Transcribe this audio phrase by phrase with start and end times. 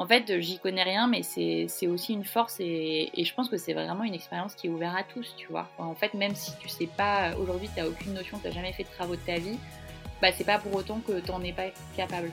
[0.00, 3.74] en fait, j'y connais rien, mais c'est aussi une force et, je pense que c'est
[3.74, 5.68] vraiment une expérience qui est ouverte à tous, tu vois.
[5.76, 8.84] en fait, même si tu sais pas, aujourd'hui, tu n'as aucune notion, tu jamais fait
[8.84, 9.58] de travaux de ta vie,
[10.22, 11.66] bah, c'est pas pour autant que tu n'en es pas
[11.98, 12.30] capable.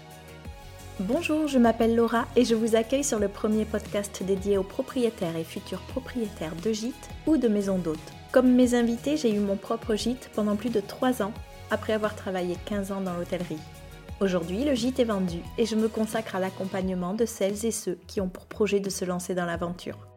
[1.01, 5.35] Bonjour, je m'appelle Laura et je vous accueille sur le premier podcast dédié aux propriétaires
[5.35, 7.99] et futurs propriétaires de gîtes ou de maisons d'hôtes.
[8.31, 11.33] Comme mes invités, j'ai eu mon propre gîte pendant plus de 3 ans,
[11.69, 13.59] après avoir travaillé 15 ans dans l'hôtellerie.
[14.19, 17.99] Aujourd'hui, le gîte est vendu et je me consacre à l'accompagnement de celles et ceux
[18.07, 20.07] qui ont pour projet de se lancer dans l'aventure.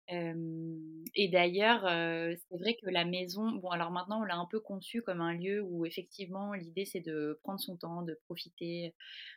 [0.10, 5.02] et d'ailleurs, c'est vrai que la maison, bon alors maintenant on l'a un peu conçu
[5.02, 8.94] comme un lieu où effectivement l'idée c'est de prendre son temps, de profiter,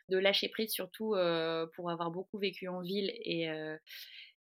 [0.09, 1.15] de lâcher prise surtout
[1.75, 3.47] pour avoir beaucoup vécu en ville et,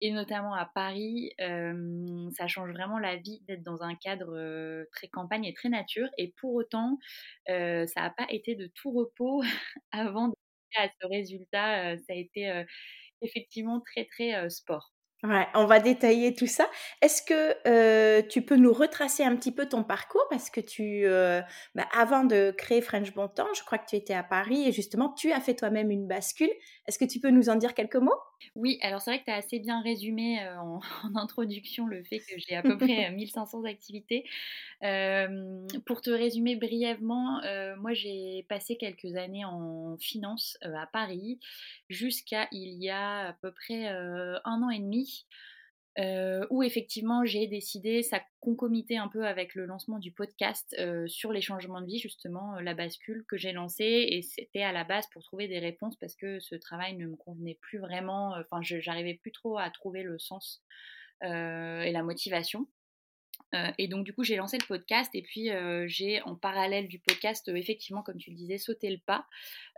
[0.03, 5.45] et notamment à Paris, ça change vraiment la vie d'être dans un cadre très campagne
[5.45, 6.99] et très nature et pour autant
[7.47, 9.43] ça n'a pas été de tout repos
[9.93, 10.37] avant d'arriver
[10.77, 12.65] à ce résultat, ça a été
[13.23, 14.93] effectivement très très sport.
[15.23, 16.67] Ouais, on va détailler tout ça.
[17.03, 20.25] Est-ce que tu peux nous retracer un petit peu ton parcours?
[20.31, 21.05] Parce que tu,
[21.75, 24.73] bah, avant de créer French Bon Temps, je crois que tu étais à Paris et
[24.73, 26.51] justement tu as fait toi-même une bascule.
[26.87, 28.19] Est-ce que tu peux nous en dire quelques mots?
[28.55, 30.81] Oui, alors c'est vrai que tu as assez bien résumé en,
[31.15, 34.25] introduction le fait que j'ai à peu près 1500 activités.
[35.85, 37.43] pour te résumer brièvement,
[37.79, 41.39] moi j'ai passé quelques années en finance à Paris
[41.91, 45.10] jusqu'à il y a à peu près un an et demi
[46.51, 50.75] où effectivement j'ai décidé, ça concomité un peu avec le lancement du podcast
[51.07, 54.85] sur les changements de vie, justement, la bascule que j'ai lancé et c'était à la
[54.85, 58.61] base pour trouver des réponses parce que ce travail ne me convenait plus vraiment, enfin,
[58.63, 60.63] j'arrivais plus trop à trouver le sens
[61.23, 62.67] et la motivation.
[63.55, 66.87] Euh, et donc du coup j'ai lancé le podcast et puis euh, j'ai en parallèle
[66.87, 69.27] du podcast euh, effectivement comme tu le disais sauté le pas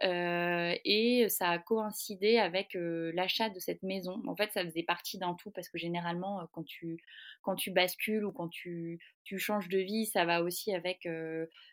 [0.05, 4.21] et ça a coïncidé avec l'achat de cette maison.
[4.27, 6.99] En fait ça faisait partie d'un tout parce que généralement quand tu
[7.43, 11.09] quand tu bascules ou quand tu, tu changes de vie ça va aussi avec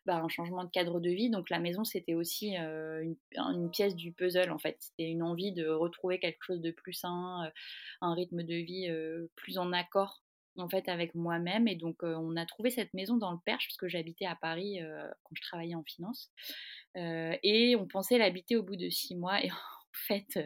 [0.05, 1.29] bah, un changement de cadre de vie.
[1.31, 4.77] Donc la maison c'était aussi une, une, pièce du puzzle en fait.
[4.79, 7.51] C'était une envie de retrouver quelque chose de plus sain,
[8.01, 8.89] un rythme de vie
[9.35, 10.21] plus en accord
[10.59, 13.77] en fait avec moi-même et donc on a trouvé cette maison dans le Perche parce
[13.77, 14.79] que j'habitais à Paris
[15.23, 16.31] quand je travaillais en finance
[16.95, 19.55] et on pensait l'habiter au bout de six mois et en
[19.93, 20.39] fait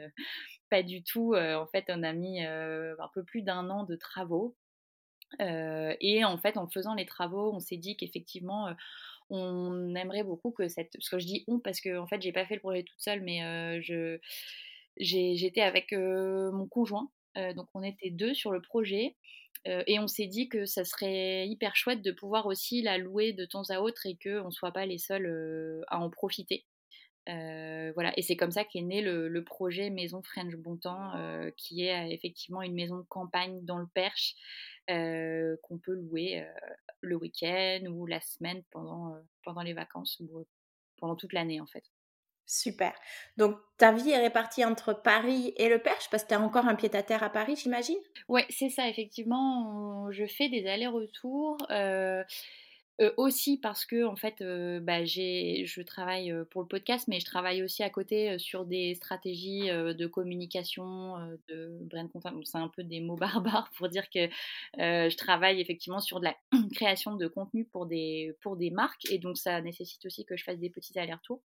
[0.69, 4.55] pas du tout en fait on a mis un peu plus d'un an de travaux
[5.39, 8.73] et en fait en faisant les travaux on s'est dit qu'effectivement
[9.29, 12.31] on aimerait beaucoup que cette parce que je dis on parce que en fait j'ai
[12.31, 14.19] pas fait le projet toute seule mais je
[14.97, 17.09] j'étais avec mon conjoint
[17.55, 19.15] donc on était deux sur le projet
[19.65, 23.45] et on s'est dit que ça serait hyper chouette de pouvoir aussi la louer de
[23.45, 26.65] temps à autre et qu'on ne soit pas les seuls à en profiter.
[27.27, 31.13] voilà, et c'est comme ça qu'est né le, projet Maison French Bontemps,
[31.57, 34.35] qui est effectivement une maison de campagne dans le Perche
[34.87, 36.45] qu'on peut louer
[37.01, 40.45] le week-end ou la semaine pendant, pendant les vacances ou
[40.97, 41.83] pendant toute l'année en fait.
[42.45, 42.93] Super.
[43.37, 46.75] Donc, ta vie est répartie entre Paris et le Perche parce que tu encore un
[46.75, 47.97] pied-à-terre à Paris, j'imagine?
[48.27, 50.11] Ouais, c'est ça, effectivement.
[50.11, 51.57] Je fais des allers-retours.
[51.71, 52.23] Euh,
[53.17, 54.43] aussi parce que en fait,
[54.81, 59.67] bah, je travaille pour le podcast, mais je travaille aussi à côté sur des stratégies
[59.67, 61.17] de communication,
[61.49, 62.33] de brand content.
[62.43, 64.29] c'est un peu des mots barbares pour dire que
[64.77, 66.35] je travaille effectivement sur de la
[66.75, 70.43] création de contenu pour des, pour des marques, et donc ça nécessite aussi que je
[70.43, 71.41] fasse des petits allers-retours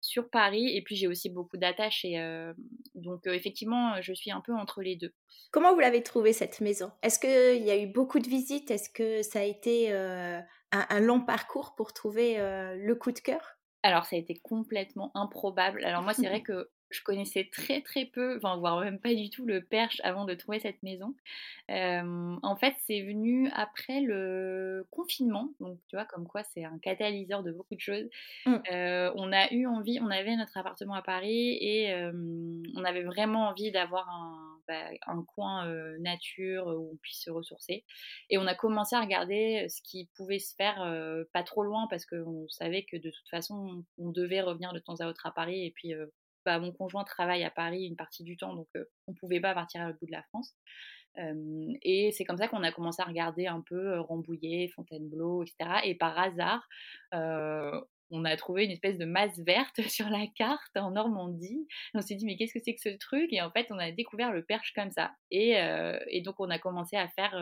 [0.00, 0.76] sur Paris.
[0.76, 2.16] Et puis j'ai aussi beaucoup d'attaches, et
[2.94, 5.12] donc effectivement, je suis un peu entre les deux.
[5.50, 6.90] Comment vous l'avez trouvée cette maison?
[7.02, 8.70] Est-ce qu'il y a eu beaucoup de visites?
[8.70, 9.92] Est-ce que ça a été
[10.72, 13.58] un, long parcours pour trouver le coup de cœur?
[13.82, 15.84] Alors, ça a été complètement improbable.
[15.84, 19.30] Alors, moi, c'est vrai que je connaissais très très peu, enfin voire même pas du
[19.30, 21.14] tout le Perche avant de trouver cette maison.
[21.68, 27.42] en fait, c'est venu après le confinement, donc tu vois comme quoi c'est un catalyseur
[27.42, 28.08] de beaucoup de choses.
[28.46, 28.56] Mmh.
[29.14, 31.94] on a eu envie, on avait notre appartement à Paris et
[32.76, 35.66] on avait vraiment envie d'avoir un, bah, un coin
[35.98, 37.84] nature où on puisse se ressourcer.
[38.30, 40.86] Et on a commencé à regarder ce qui pouvait se faire
[41.32, 44.96] pas trop loin parce qu'on savait que de toute façon on devait revenir de temps
[45.00, 45.94] à autre à Paris et puis
[46.44, 48.68] bah, mon conjoint travaille à Paris une partie du temps, donc
[49.06, 50.54] on ne pouvait pas partir à l'autre bout de la France.
[51.82, 55.80] et c'est comme ça qu'on a commencé à regarder un peu Rambouillet, Fontainebleau, etc.
[55.84, 56.66] Et par hasard,
[58.12, 61.66] on a trouvé une espèce de masse verte sur la carte en Normandie.
[61.94, 63.32] On s'est dit, mais qu'est-ce que c'est que ce truc?
[63.32, 65.12] Et en fait, on a découvert le perche comme ça.
[65.30, 65.56] Et,
[66.24, 67.34] donc, on a commencé à faire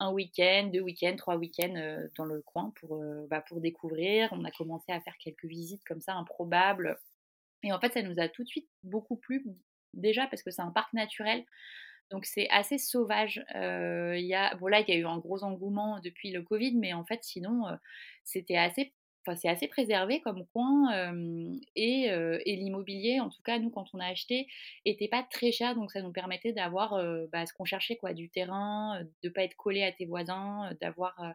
[0.00, 4.30] un week-end, deux week-ends, trois week-ends dans le coin pour, bah, pour découvrir.
[4.32, 6.98] On a commencé à faire quelques visites comme ça, improbables
[7.62, 9.44] et en fait, ça nous a tout de suite beaucoup plu,
[9.94, 11.44] déjà parce que c'est un parc naturel.
[12.10, 13.44] Donc c'est assez sauvage.
[13.54, 14.14] Euh,
[14.58, 17.66] bon il y a eu un gros engouement depuis le Covid, mais en fait, sinon,
[18.24, 18.92] c'était assez,
[19.36, 21.12] c'est assez préservé comme coin.
[21.76, 24.48] et, et l'immobilier, en tout cas, nous, quand on a acheté,
[24.84, 28.28] était pas très cher, donc ça nous permettait d'avoir bah, ce qu'on cherchait, quoi, du
[28.28, 31.30] terrain, de pas être collé à tes voisins, d'avoir euh,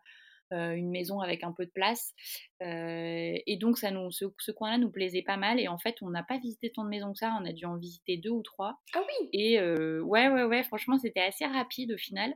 [0.51, 2.13] une maison avec un peu de place.
[2.61, 5.59] Euh, et donc, ça nous, ce, coin-là nous plaisait pas mal.
[5.59, 7.37] Et en fait, on n'a pas visité tant de maisons que ça.
[7.41, 8.79] On a dû en visiter deux ou trois.
[8.93, 12.33] Ah oui Et euh, ouais, ouais, ouais, franchement, c'était assez rapide au final.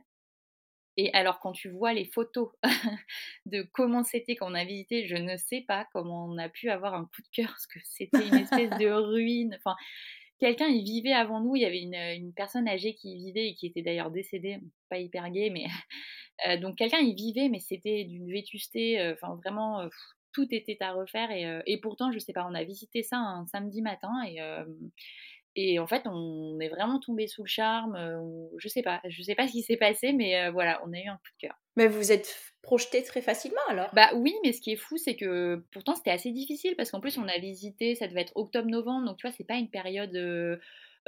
[0.96, 2.50] Et alors, quand tu vois les photos
[3.46, 6.68] de comment c'était quand on a visité, je ne sais pas comment on a pu
[6.68, 9.56] avoir un coup de cœur, parce que c'était une espèce de ruine.
[9.58, 9.76] Enfin,
[10.40, 11.54] quelqu'un y vivait avant nous.
[11.54, 14.58] Il y avait une, une, personne âgée qui y vivait et qui était d'ailleurs décédée,
[14.88, 15.66] pas hyper gay, mais
[16.48, 19.88] euh, donc quelqu'un y vivait, mais c'était d'une vétusté, euh, enfin vraiment, euh,
[20.32, 21.30] tout était à refaire.
[21.66, 24.38] Et, pourtant, je sais pas, on a visité ça un samedi matin et,
[25.56, 27.98] et en fait, on est vraiment tombé sous le charme.
[28.58, 31.08] je sais pas, je sais pas ce qui s'est passé, mais voilà, on a eu
[31.08, 31.56] un coup de cœur.
[31.76, 33.90] Mais vous êtes projeté très facilement alors?
[33.94, 37.00] Bah oui, mais ce qui est fou, c'est que pourtant c'était assez difficile parce qu'en
[37.00, 40.14] plus on a visité, ça devait être octobre-novembre, donc tu vois, c'est pas une période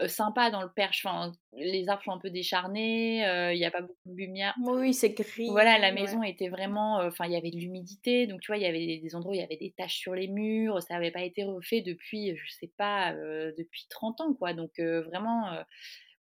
[0.06, 1.04] sympa dans le perche.
[1.04, 3.18] Enfin, les arbres sont un peu décharnés,
[3.52, 4.54] il n'y a pas beaucoup de lumière.
[4.62, 5.48] Oui, c'est gris.
[5.50, 6.96] Voilà, la maison était vraiment.
[6.96, 9.34] Enfin, il y avait de l'humidité, donc tu vois, il y avait des endroits où
[9.34, 12.52] il y avait des taches sur les murs, ça n'avait pas été refait depuis, je
[12.52, 14.54] sais pas, depuis 30 ans, quoi.
[14.54, 15.50] Donc vraiment.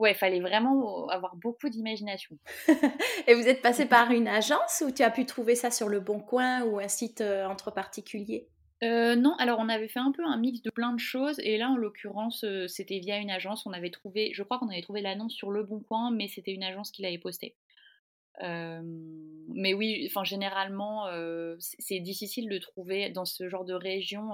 [0.01, 2.39] Ouais, il fallait vraiment avoir beaucoup d'imagination.
[3.27, 6.01] Et vous êtes passé par une agence ou tu as pu trouver ça sur le
[6.01, 8.49] Bon Coin ou un site entre particuliers?
[8.83, 11.59] Euh, non, alors on avait fait un peu un mix de plein de choses et
[11.59, 14.81] là en l'occurrence euh, c'était via une agence, on avait trouvé, je crois qu'on avait
[14.81, 17.57] trouvé l'annonce sur Le Bon Coin, mais c'était une agence qui l'avait postée.
[18.43, 18.81] Euh,
[19.49, 21.07] mais oui, enfin généralement
[21.59, 24.31] c'est difficile de trouver dans ce genre de région,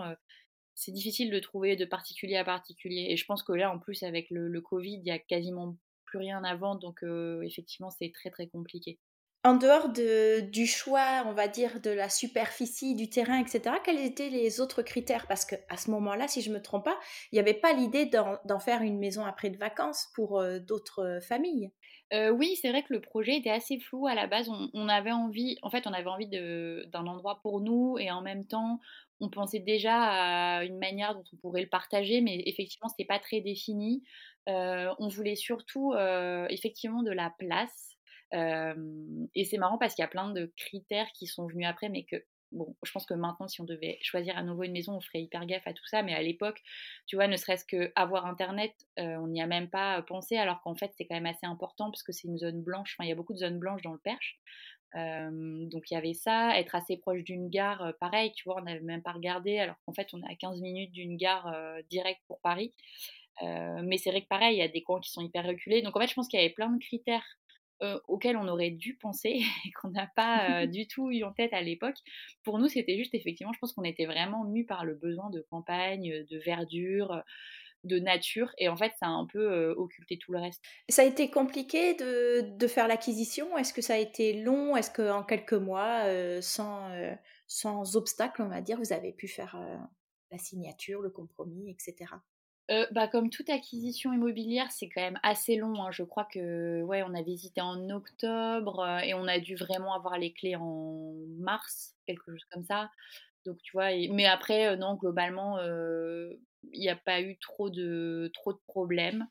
[0.75, 3.09] c'est difficile de trouver de particulier à particulier.
[3.11, 5.77] Et je pense que là en plus avec le, le Covid il y a quasiment
[6.05, 6.81] plus rien à vendre.
[6.81, 7.03] Donc
[7.45, 9.01] effectivement c'est très très compliqué
[9.47, 14.01] en dehors de, du choix, on va dire, de la superficie, du terrain, etc., quels
[14.01, 15.29] étaient les autres critères?
[15.29, 16.99] Parce qu'à ce moment-là, si je ne me trompe pas,
[17.31, 21.21] il n'y avait pas l'idée d'en faire une maison après de vacances pour euh, d'autres
[21.23, 21.71] familles.
[22.13, 24.51] Euh, oui, c'est vrai que le projet était assez flou à la base.
[24.75, 28.47] On, avait envie, en fait, on avait envie d'un endroit pour nous et en même
[28.47, 28.81] temps,
[29.21, 33.07] on pensait déjà à une manière dont on pourrait le partager, mais effectivement, ce n'était
[33.07, 34.03] pas très défini.
[34.49, 35.95] Euh, on voulait surtout,
[36.49, 37.96] effectivement, de la place
[38.33, 42.05] et c'est marrant parce qu'il y a plein de critères qui sont venus après, mais
[42.05, 45.01] que bon, je pense que maintenant, si on devait choisir à nouveau une maison, on
[45.01, 46.03] ferait hyper gaffe à tout ça.
[46.03, 46.63] Mais à l'époque,
[47.07, 50.75] tu vois, ne serait-ce que avoir Internet, on n'y a même pas pensé, alors qu'en
[50.75, 52.97] fait, c'est quand même assez important parce que c'est une zone blanche.
[53.01, 54.39] Il y a beaucoup de zones blanches dans le Perche.
[54.95, 58.81] donc il y avait ça, être assez proche d'une gare, pareil, tu vois, on n'avait
[58.81, 61.55] même pas regardé, alors qu'en fait, on est à 15 minutes d'une gare
[61.91, 62.73] directe pour Paris.
[63.43, 65.83] mais c'est vrai que pareil, il y a des coins qui sont hyper reculés.
[65.83, 67.27] Donc en fait, je pense qu'il y avait plein de critères
[67.83, 71.33] euh, auquel on aurait dû penser et qu'on n'a pas euh, du tout eu en
[71.33, 71.97] tête à l'époque.
[72.43, 75.45] Pour nous, c'était juste effectivement, je pense qu'on était vraiment mus par le besoin de
[75.51, 77.23] campagne, de verdure,
[77.85, 78.53] de nature.
[78.59, 80.63] Et en fait, ça a un peu occulté tout le reste.
[80.89, 83.57] Ça a été compliqué de, de faire l'acquisition?
[83.59, 84.77] Est-ce que ça a été long?
[84.77, 86.05] Est-ce qu'en quelques mois,
[86.41, 86.91] sans,
[87.47, 89.57] sans obstacle, on va dire, vous avez pu faire
[90.31, 92.07] la signature, le compromis, etc.
[92.93, 95.83] bah, comme toute acquisition immobilière, c'est quand même assez long.
[95.83, 95.91] Hein.
[95.91, 100.19] Je crois que ouais, on a visité en octobre et on a dû vraiment avoir
[100.19, 102.91] les clés en mars, quelque chose comme ça.
[103.45, 105.59] Donc tu vois, mais après non, globalement,
[106.73, 109.27] il n'y a pas eu trop de trop de problèmes.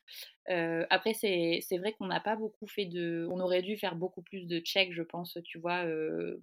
[0.48, 4.48] après, c'est vrai qu'on n'a pas beaucoup fait de, on aurait dû faire beaucoup plus
[4.48, 5.84] de checks, je pense, tu vois,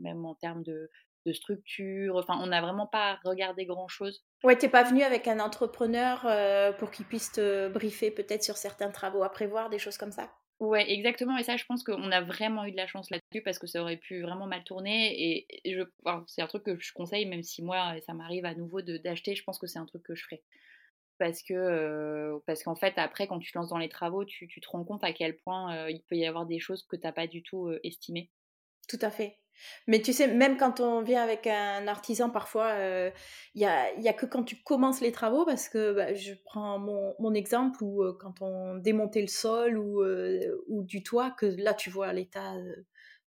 [0.01, 0.91] même en termes de,
[1.26, 2.17] de structure.
[2.17, 4.25] Enfin, on n'a vraiment pas regardé grand-chose.
[4.45, 8.57] Ouais, t'es pas venu avec un entrepreneur euh, pour qu'il puisse te briefer peut-être sur
[8.57, 10.33] certains travaux à prévoir, des choses comme ça?
[10.59, 11.37] Ouais, exactement.
[11.38, 13.83] Et ça, je pense qu'on a vraiment eu de la chance là-dessus parce que ça
[13.83, 15.47] aurait pu vraiment mal tourner.
[15.64, 15.83] Et, je,
[16.29, 19.43] c'est un truc que je conseille, même si moi, ça m'arrive à nouveau d'acheter, je
[19.43, 20.43] pense que c'est un truc que je ferai.
[21.19, 24.49] Parce que euh, parce qu'en fait, après, quand tu te lances dans les travaux, tu,
[24.49, 26.97] tu te rends compte à quel point euh, il peut y avoir des choses que
[26.97, 28.31] tu n'as pas du tout estimées.
[28.88, 29.42] Tout à fait.
[29.87, 33.11] Mais tu sais, même quand on vient avec un artisan, parfois, il euh,
[33.54, 36.78] n'y a, y a, que quand tu commences les travaux, parce que bah, je prends
[36.78, 41.31] mon, mon exemple où euh, quand on démontait le sol ou, euh, ou du toit,
[41.31, 42.54] que là tu vois l'état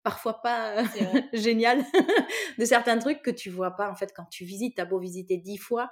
[0.03, 0.83] parfois pas
[1.33, 1.83] génial
[2.57, 4.75] de certains trucs que tu vois pas en fait quand tu visites.
[4.75, 5.91] T'as beau visiter dix fois,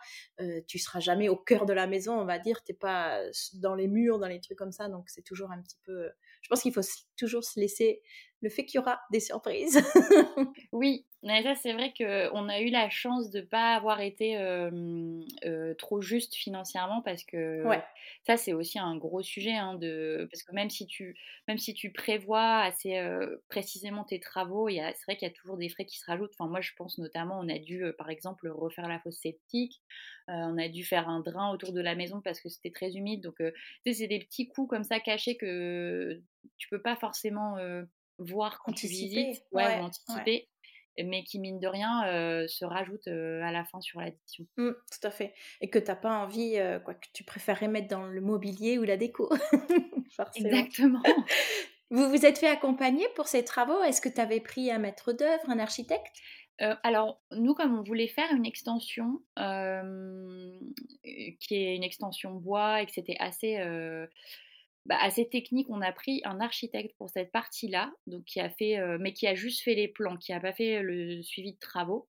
[0.67, 2.63] tu seras jamais au cœur de la maison, on va dire.
[2.63, 3.21] T'es pas
[3.53, 6.09] dans les murs, dans les trucs comme ça, donc c'est toujours un petit peu.
[6.41, 6.81] Je pense qu'il faut
[7.17, 8.01] toujours se laisser
[8.41, 9.81] le fait qu'il y aura des surprises.
[10.71, 14.37] oui, mais ça c'est vrai qu'on a eu la chance de ne pas avoir été
[15.77, 17.63] trop juste financièrement parce que
[18.25, 21.15] ça c'est aussi un gros sujet hein, de parce que même si tu
[21.47, 22.99] même si tu prévois assez
[23.49, 26.33] précisément tes travaux, c'est vrai qu'il y a toujours des frais qui se rajoutent.
[26.37, 29.81] Enfin moi je pense notamment on a dû par exemple refaire la fosse septique,
[30.27, 33.21] on a dû faire un drain autour de la maison parce que c'était très humide.
[33.21, 33.41] Donc
[33.85, 36.21] c'est des petits coûts comme ça cachés que
[36.57, 37.57] tu peux pas forcément
[38.17, 40.47] voir quand tu visites, ouais, ou anticiper,
[40.97, 44.45] mais qui, mine de rien, euh, se rajoute euh, à la fin sur l'addition.
[44.57, 45.33] Mmh, tout à fait.
[45.61, 48.77] Et que tu n'as pas envie, euh, quoi, que tu préférerais mettre dans le mobilier
[48.77, 49.29] ou la déco.
[50.35, 51.01] Exactement.
[51.91, 53.81] vous vous êtes fait accompagner pour ces travaux?
[53.83, 56.15] Est-ce que tu avais pris un maître d'œuvre, un architecte?
[56.83, 59.23] Alors, nous, comme on voulait faire une extension,
[61.03, 63.57] qui est une extension bois et que c'était assez
[64.85, 68.79] bah, assez technique, on a pris un architecte pour cette partie-là, donc qui a fait,
[68.79, 71.59] euh, mais qui a juste fait les plans, qui n'a pas fait le suivi de
[71.59, 72.09] travaux.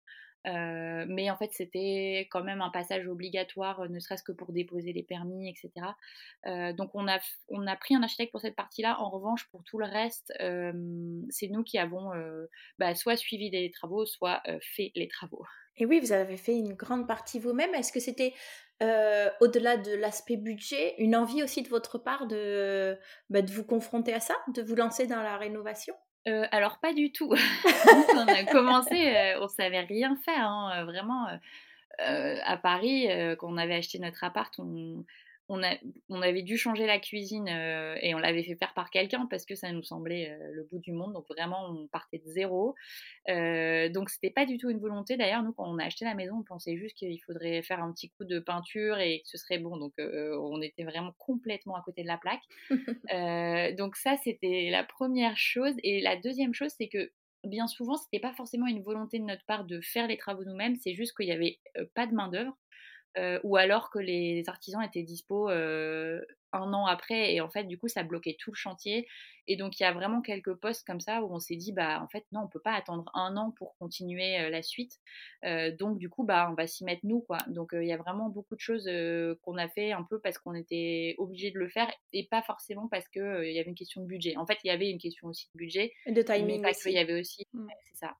[0.48, 4.92] Euh, mais en fait, c'était quand même un passage obligatoire, ne serait-ce que pour déposer
[4.92, 5.70] les permis, etc.
[6.46, 7.18] Euh, donc, on a,
[7.50, 8.98] on a pris un architecte pour cette partie-là.
[9.00, 10.32] En revanche, pour tout le reste,
[11.30, 12.10] c'est nous qui avons
[12.78, 15.44] bah, soit suivi les travaux, soit fait les travaux.
[15.78, 17.74] Et oui, vous avez fait une grande partie vous-même.
[17.74, 18.34] Est-ce que c'était
[18.82, 22.98] euh, au-delà de l'aspect budget, une envie aussi de votre part de,
[23.30, 25.94] bah, de vous confronter à ça, de vous lancer dans la rénovation?
[26.26, 27.32] Euh, alors pas du tout.
[28.14, 31.26] on a commencé, euh, on savait rien faire, hein, vraiment.
[31.98, 33.08] à Paris,
[33.38, 35.04] quand on avait acheté notre appart, on,
[35.48, 35.76] on, a,
[36.08, 39.46] on avait dû changer la cuisine euh, et on l'avait fait faire par quelqu'un parce
[39.46, 41.14] que ça nous semblait euh, le bout du monde.
[41.14, 42.74] Donc vraiment, on partait de zéro.
[43.28, 45.16] Euh, donc c'était pas du tout une volonté.
[45.16, 47.92] D'ailleurs, nous, quand on a acheté la maison, on pensait juste qu'il faudrait faire un
[47.92, 49.76] petit coup de peinture et que ce serait bon.
[49.78, 52.42] Donc on était vraiment complètement à côté de la plaque.
[53.76, 55.74] donc ça, c'était la première chose.
[55.82, 57.10] Et la deuxième chose, c'est que
[57.44, 60.76] bien souvent, c'était pas forcément une volonté de notre part de faire les travaux nous-mêmes.
[60.76, 61.58] C'est juste qu'il n'y avait
[61.94, 62.56] pas de main d'œuvre.
[63.16, 66.20] Euh, ou alors que les artisans étaient dispo euh,
[66.52, 69.08] un an après et en fait du coup ça bloquait tout le chantier
[69.46, 72.02] et donc il y a vraiment quelques postes comme ça où on s'est dit bah
[72.02, 75.00] en fait non on peut pas attendre un an pour continuer euh, la suite
[75.78, 77.38] donc du coup bah on va s'y mettre nous quoi.
[77.48, 78.88] Donc il y a vraiment beaucoup de choses
[79.42, 82.88] qu'on a fait un peu parce qu'on était obligé de le faire et pas forcément
[82.88, 84.36] parce que il y avait une question de budget.
[84.36, 86.98] En fait il y avait une question aussi de budget de timing mais il y
[86.98, 87.68] avait aussi mmh.
[87.90, 88.16] c'est ça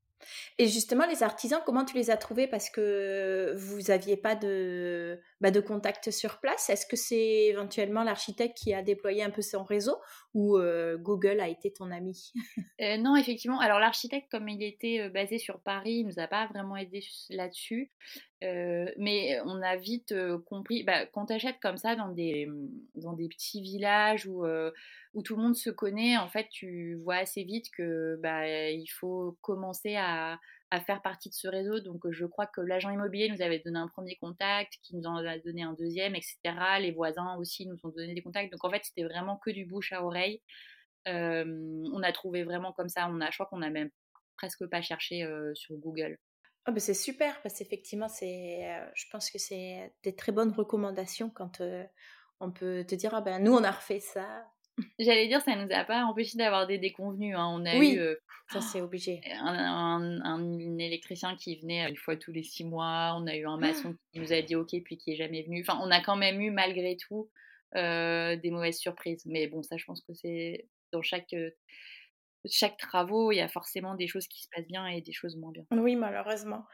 [0.58, 2.46] et justement, les artisans, comment tu les as trouvés?
[2.46, 6.70] Parce que vous n'aviez pas de, bah, de contact sur place.
[6.70, 9.96] Est-ce que c'est éventuellement l'architecte qui a déployé un peu son réseau
[10.34, 12.32] ou euh, Google a été ton ami?
[12.80, 13.60] Euh, Non, effectivement.
[13.60, 16.76] Alors l'architecte, comme il était euh, basé sur Paris, il ne nous a pas vraiment
[16.76, 17.90] aidé là-dessus.
[18.42, 20.14] Mais on a vite
[20.46, 22.48] compris, bah, quand tu achètes comme ça dans des,
[22.94, 24.44] dans des petits villages où,
[25.14, 28.86] où tout le monde se connaît, en fait, tu vois assez vite que bah, il
[28.88, 30.38] faut commencer à,
[30.70, 31.80] à faire partie de ce réseau.
[31.80, 35.16] Donc, je crois que l'agent immobilier nous avait donné un premier contact, qui nous en
[35.16, 36.38] a donné un deuxième, etc.
[36.80, 38.52] Les voisins aussi nous ont donné des contacts.
[38.52, 40.42] Donc, en fait, c'était vraiment que du bouche à oreille.
[41.06, 43.08] on a trouvé vraiment comme ça.
[43.10, 43.90] On a, je crois qu'on a même
[44.36, 46.18] presque pas cherché sur Google.
[46.68, 48.60] Oh ben c'est super parce qu'effectivement, c'est,
[48.94, 51.62] je pense que c'est des très bonnes recommandations quand
[52.40, 54.46] on peut te dire, ah ben nous, on a refait ça.
[54.98, 57.34] J'allais dire, ça nous a pas empêché d'avoir des déconvenus.
[57.34, 57.48] Hein.
[57.54, 58.16] On a oui, eu
[58.52, 59.22] ça c'est obligé.
[59.40, 63.14] Un, électricien qui venait une fois tous les six mois.
[63.16, 65.64] On a eu un maçon qui nous a dit OK, puis qui est jamais venu.
[65.66, 67.30] Enfin, on a quand même eu malgré tout
[67.74, 69.24] des mauvaises surprises.
[69.24, 71.34] Mais bon, ça, je pense que c'est dans chaque
[72.46, 75.36] chaque travaux, il y a forcément des choses qui se passent bien et des choses
[75.36, 75.64] moins bien.
[75.70, 76.66] Oui, malheureusement.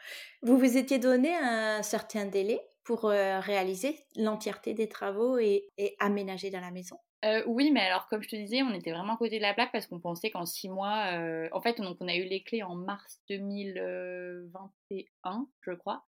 [0.43, 6.61] Vous vous étiez donné un certain délai pour réaliser l'entièreté des travaux et, aménager dans
[6.61, 6.99] la maison?
[7.47, 9.73] Oui, mais alors comme je te disais, on était vraiment à côté de la plaque
[9.73, 11.19] parce qu'on pensait qu'en six mois,
[11.53, 16.05] en fait, donc on a eu les clés en mars 2021, je crois,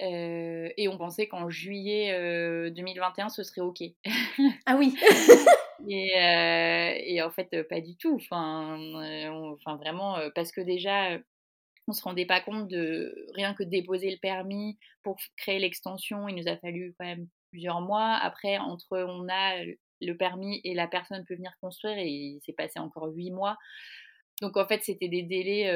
[0.00, 3.84] et on pensait qu'en juillet 2021, ce serait ok.
[4.66, 4.96] ah oui.
[5.90, 8.14] et, et, en fait, pas du tout.
[8.16, 8.78] Enfin,
[9.52, 11.18] enfin vraiment, parce que déjà,
[11.88, 16.28] on se rendait pas compte de rien que déposer le permis pour créer l'extension.
[16.28, 18.14] Il nous a fallu quand même plusieurs mois.
[18.22, 19.64] Après, entre on a
[20.00, 23.58] le permis et la personne peut venir construire, il s'est passé encore huit mois.
[24.40, 25.70] Donc en fait, c'était des délais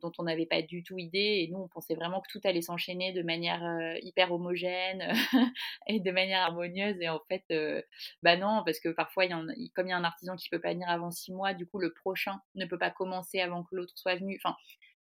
[0.00, 2.62] dont on n'avait pas du tout idée et nous, on pensait vraiment que tout allait
[2.62, 3.62] s'enchaîner de manière
[4.02, 5.12] hyper homogène
[5.86, 6.96] et de manière harmonieuse.
[7.00, 7.44] Et en fait,
[8.22, 10.60] bah non, parce que parfois, y en, comme il y a un artisan qui peut
[10.60, 13.76] pas venir avant six mois, du coup, le prochain ne peut pas commencer avant que
[13.76, 14.40] l'autre soit venu.
[14.42, 14.56] Enfin,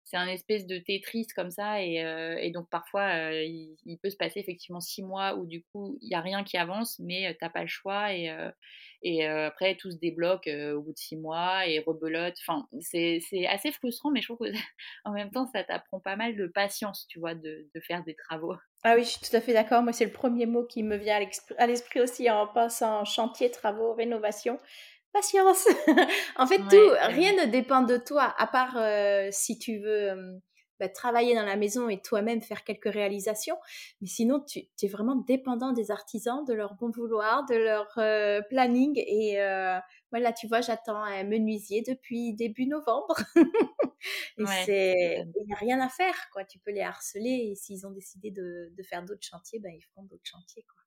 [0.03, 4.81] c'est un espèce de Tetris comme ça et, donc parfois il, peut se passer effectivement
[4.81, 7.67] six mois où du coup il n'y a rien qui avance mais t'as pas le
[7.67, 8.35] choix et,
[9.01, 12.35] et après tout se débloque au bout de six mois et rebelote.
[12.45, 14.47] Enfin c'est assez frustrant mais je trouve
[15.03, 18.15] qu'en même temps ça t'apprend pas mal de patience tu vois de, de, faire des
[18.15, 18.55] travaux.
[18.83, 19.83] Ah oui je suis tout à fait d'accord.
[19.83, 21.19] Moi c'est le premier mot qui me vient
[21.57, 24.59] à l'esprit aussi en passant chantier travaux rénovation
[25.13, 25.67] patience.
[26.35, 30.39] en fait, tout, rien ne dépend de toi, à part euh, si tu veux euh,
[30.79, 33.57] bah, travailler dans la maison et toi-même faire quelques réalisations.
[34.01, 38.41] Mais sinon, tu, es vraiment dépendant des artisans, de leur bon vouloir, de leur euh,
[38.49, 38.93] planning.
[38.97, 39.37] Et
[40.11, 43.15] voilà, tu vois, j'attends un menuisier depuis début novembre.
[44.37, 46.43] et c'est, il n'y a rien à faire, quoi.
[46.43, 49.81] Tu peux les harceler et s'ils ont décidé de, de faire d'autres chantiers, ben, ils
[49.81, 50.82] feront d'autres chantiers, quoi.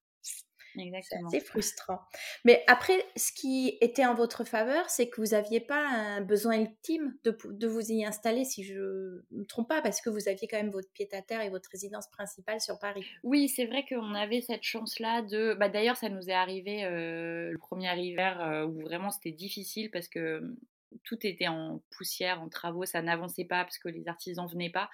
[1.31, 1.99] C'est frustrant.
[2.45, 6.59] Mais après, ce qui était en votre faveur, c'est que vous n'aviez pas un besoin
[6.59, 10.27] ultime de, de, vous y installer, si je ne me trompe pas, parce que vous
[10.27, 13.05] aviez quand même votre pied-à-terre et votre résidence principale sur Paris.
[13.23, 15.55] Oui, c'est vrai qu'on avait cette chance-là de...
[15.59, 19.91] Bah, D'ailleurs, ça nous est arrivé euh, le premier hiver euh, où vraiment c'était difficile
[19.91, 20.57] parce que hum,
[21.03, 24.89] tout était en poussière, en travaux, ça n'avançait pas parce que les artisans venaient pas.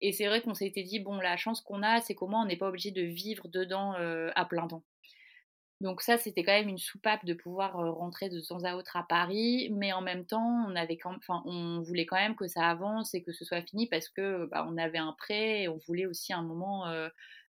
[0.00, 2.46] Et c'est vrai qu'on s'était dit, bon, la chance qu'on a, c'est qu'au moins on
[2.46, 4.82] n'est pas obligé de vivre dedans euh, à plein temps.
[5.80, 9.02] Donc ça, c'était quand même une soupape de pouvoir rentrer de temps à autre à
[9.02, 10.70] Paris, mais en même temps,
[11.46, 14.66] on voulait quand même que ça avance et que ce soit fini parce que bah,
[14.68, 16.84] on avait un prêt et on voulait aussi un moment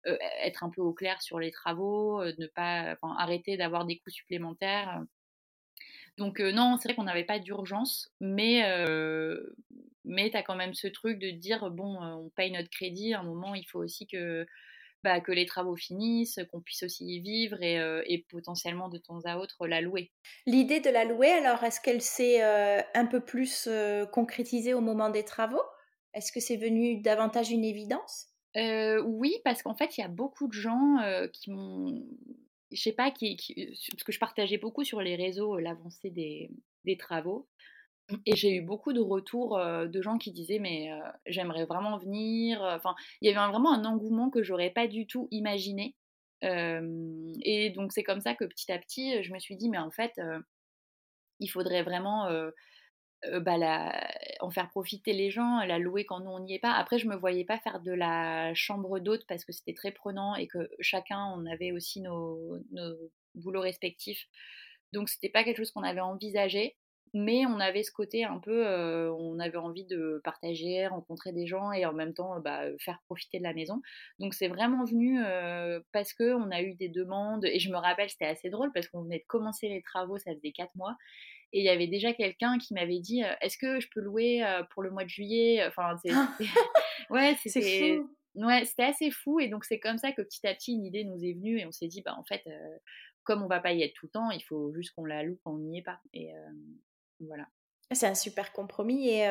[0.06, 5.04] être un peu au clair sur les travaux, ne pas, arrêter d'avoir des coûts supplémentaires.
[6.18, 8.64] Donc non, c'est vrai qu'on n'avait pas d'urgence, mais
[10.06, 13.20] mais tu as quand même ce truc de dire bon, on paye notre crédit, à
[13.20, 14.46] un moment il faut aussi que
[15.04, 19.22] bah, que les travaux finissent, qu'on puisse aussi y vivre euh, et, potentiellement de temps
[19.26, 20.12] à autre la louer.
[20.46, 24.82] L'idée de la louer, alors est-ce qu'elle s'est euh, un peu plus euh, concrétisée au
[24.82, 25.64] moment des travaux?
[26.14, 28.28] Est-ce que c'est venu davantage une évidence?
[28.54, 30.98] Oui, parce qu'en fait, il y a beaucoup de gens
[31.32, 32.06] qui m'ont...
[32.70, 33.38] Je sais pas, qui,
[33.90, 36.52] parce que je partageais beaucoup sur les réseaux l'avancée des,
[36.84, 37.48] des travaux.
[38.26, 40.90] Et j'ai eu beaucoup de retours de gens qui disaient mais
[41.26, 42.62] j'aimerais vraiment venir.
[42.62, 45.96] Enfin, il y avait vraiment un engouement que j'aurais pas du tout imaginé.
[46.42, 49.92] et donc c'est comme ça que petit à petit, je me suis dit mais en
[49.92, 50.20] fait,
[51.40, 52.28] il faudrait vraiment
[53.42, 53.94] bah,
[54.40, 56.74] en faire profiter les gens, la louer quand nous on n'y est pas.
[56.74, 60.36] Après, je me voyais pas faire de la chambre d'hôte parce que c'était très prenant
[60.36, 62.96] et que chacun on avait aussi nos, nos
[63.36, 64.28] boulots respectifs.
[64.92, 66.78] Donc c'était pas quelque chose qu'on avait envisagé
[67.14, 68.66] mais on avait ce côté un peu,
[69.12, 73.38] on avait envie de partager, rencontrer des gens et en même temps bah, faire profiter
[73.40, 73.82] de la maison.
[74.20, 75.20] Donc c'est vraiment venu
[75.92, 78.88] parce que on a eu des demandes et je me rappelle c'était assez drôle parce
[78.88, 80.96] qu'on venait de commencer les travaux, ça faisait quatre mois
[81.54, 84.82] et il y avait déjà quelqu'un qui m'avait dit est-ce que je peux louer pour
[84.82, 85.66] le mois de juillet?
[85.68, 85.96] Enfin
[87.10, 88.00] ouais c'était
[88.36, 91.04] ouais c'était assez fou et donc c'est comme ça que petit à petit une idée
[91.04, 92.48] nous est venue et on s'est dit bah en fait
[93.24, 95.38] comme on va pas y être tout le temps, il faut juste qu'on la loue
[95.44, 96.00] quand on n'y est pas.
[96.14, 96.32] Et,
[97.28, 97.48] voilà.
[97.94, 99.10] C'est un super compromis.
[99.10, 99.30] Et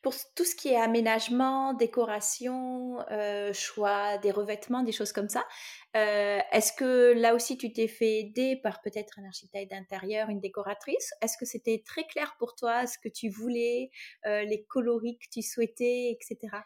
[0.00, 3.04] pour tout ce qui est aménagement, décoration,
[3.52, 5.44] choix des revêtements, des choses comme ça,
[5.92, 11.12] est-ce que là aussi tu t'es fait aider par peut-être un architecte d'intérieur, une décoratrice?
[11.20, 13.90] Est-ce que c'était très clair pour toi ce que tu voulais,
[14.24, 16.56] les coloris que tu souhaitais, etc.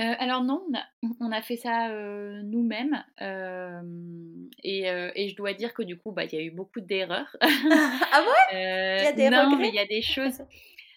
[0.00, 0.66] Euh, alors non,
[1.20, 3.04] on a, fait ça euh, nous-mêmes
[4.62, 7.36] et, et, je dois dire que du coup, bah, il y a eu beaucoup d'erreurs.
[7.42, 10.42] ah ouais Il y a des Non, mais il y a des choses.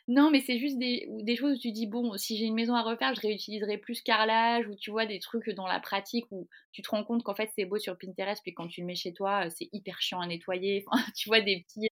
[0.10, 2.76] Non, mais c'est juste des, des choses où tu dis, bon, si j'ai une maison
[2.76, 6.50] à refaire, je réutiliserai plus carrelage, ou tu vois, des trucs dans la pratique où
[6.74, 8.96] tu te rends compte qu'en fait, c'est beau sur Pinterest, puis quand tu le mets
[8.96, 10.84] chez toi, c'est hyper chiant à nettoyer.
[10.86, 11.88] Enfin, tu vois, des petits,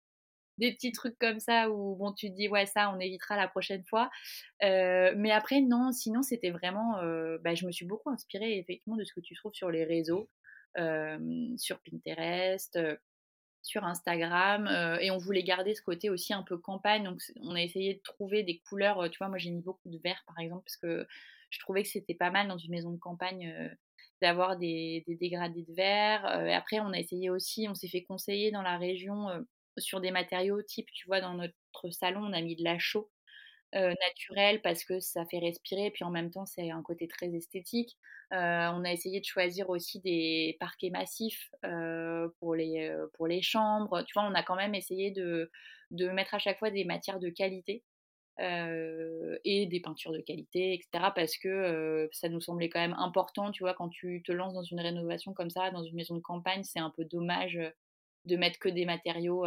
[0.60, 3.48] des petits trucs comme ça où, bon, tu te dis, ouais, ça, on évitera la
[3.48, 4.10] prochaine fois.
[4.62, 8.96] Euh, mais après, non, sinon, c'était vraiment, euh, bah, je me suis beaucoup inspirée, effectivement,
[8.96, 10.30] de ce que tu trouves sur les réseaux,
[10.78, 11.18] euh,
[11.56, 12.78] sur Pinterest
[13.62, 17.04] sur Instagram euh, et on voulait garder ce côté aussi un peu campagne.
[17.04, 19.00] Donc on a essayé de trouver des couleurs.
[19.00, 21.06] Euh, tu vois, moi j'ai mis beaucoup de vert par exemple parce que
[21.50, 23.68] je trouvais que c'était pas mal dans une maison de campagne euh,
[24.22, 26.24] d'avoir des, dégradés de vert.
[26.46, 29.28] et après on a essayé aussi, on s'est fait conseiller dans la région
[29.80, 31.54] sur des matériaux type, tu vois, dans notre
[31.90, 33.10] salon on a mis de la chaux
[33.74, 37.96] naturel parce que ça fait respirer, puis en même temps c'est un côté très esthétique.
[38.32, 41.50] on a essayé de choisir aussi des parquets massifs
[42.40, 44.02] pour, les, pour les chambres.
[44.02, 45.50] Tu vois, on a quand même essayé de,
[45.90, 47.84] de mettre à chaque fois des matières de qualité.
[49.44, 51.12] et des peintures de qualité, etc.
[51.14, 54.62] Parce que ça nous semblait quand même important, tu vois, quand tu te lances dans
[54.62, 57.58] une rénovation comme ça, dans une maison de campagne, c'est un peu dommage
[58.24, 59.46] de mettre que des matériaux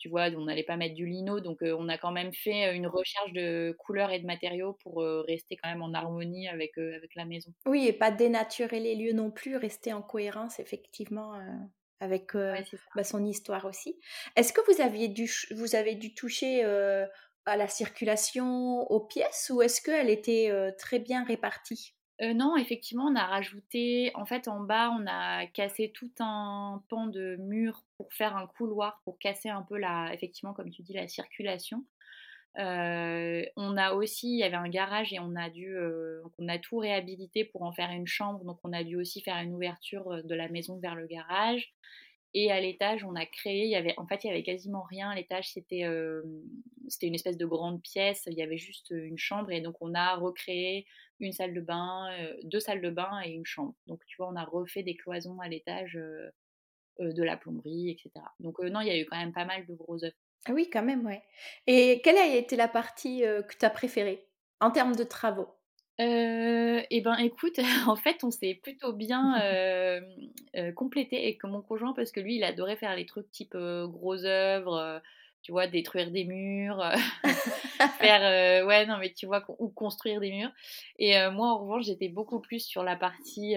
[0.00, 2.86] tu vois, on n'allait pas mettre du lino, donc on a quand même fait une
[2.86, 7.26] recherche de couleurs et de matériaux pour rester quand même en harmonie avec, avec la
[7.26, 7.52] maison.
[7.66, 11.38] Oui, et pas dénaturer les lieux non plus, rester en cohérence effectivement
[12.00, 14.00] avec bah, son histoire aussi.
[14.36, 19.60] Est-ce que vous, aviez dû, vous avez dû toucher à la circulation aux pièces ou
[19.60, 21.94] est-ce qu'elle était très bien répartie?
[22.22, 26.82] Euh, non, effectivement, on a rajouté, en fait, en bas, on a cassé tout un
[26.88, 30.82] pan de mur pour faire un couloir, pour casser un peu la, effectivement, comme tu
[30.82, 31.84] dis, la circulation.
[32.58, 36.48] Euh, on a aussi, il y avait un garage et on a dû, euh, on
[36.48, 39.54] a tout réhabilité pour en faire une chambre, donc on a dû aussi faire une
[39.54, 41.72] ouverture de la maison vers le garage.
[42.32, 44.82] Et à l'étage, on a créé, il y avait, en fait, il y avait quasiment
[44.82, 45.14] rien.
[45.14, 45.84] L'étage, c'était,
[46.88, 48.22] c'était une espèce de grande pièce.
[48.30, 50.86] Il y avait juste une chambre et donc on a recréé
[51.18, 52.08] une salle de bain,
[52.44, 53.74] deux salles de bain et une chambre.
[53.86, 55.98] Donc tu vois, on a refait des cloisons à l'étage,
[56.98, 58.24] de la plomberie, etc.
[58.38, 60.14] Donc non, il y a eu quand même pas mal de gros œuvres.
[60.46, 61.22] Ah oui, quand même, ouais.
[61.66, 64.28] Et quelle a été la partie que tu as préférée
[64.60, 65.48] en termes de travaux?
[66.00, 69.34] Euh, eh ben écoute, en fait, on s'est plutôt bien
[70.74, 75.00] complété avec mon conjoint parce que lui, il adorait faire les trucs type gros œuvres,
[75.42, 76.96] tu vois, détruire des murs, euh,
[77.98, 80.50] faire, euh, ouais, non, mais tu vois, ou construire des murs.
[80.98, 83.56] Et euh, moi, en revanche, j'étais beaucoup plus sur la partie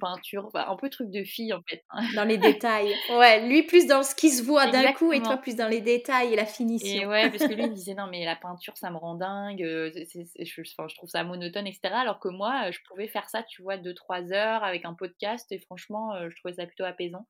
[0.00, 1.84] peinture, un peu truc de fille, en fait.
[1.90, 2.04] Hein.
[2.14, 2.94] Dans les détails.
[3.10, 5.80] Ouais, lui plus dans ce qui se voit d'un coup et toi plus dans les
[5.80, 7.02] détails et la finition.
[7.02, 9.16] Et ouais, parce que lui, il me disait, non, mais la peinture, ça me rend
[9.16, 10.04] dingue, je,
[10.38, 11.94] je, trouve ça monotone, etc.
[11.94, 15.58] Alors que moi, je pouvais faire ça, tu vois, 2-3 heures avec un podcast et
[15.58, 17.26] franchement, je trouvais ça plutôt apaisant.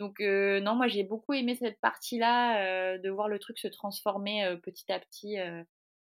[0.00, 4.90] Donc non, moi j'ai beaucoup aimé cette partie-là, de voir le truc se transformer petit
[4.90, 5.36] à petit.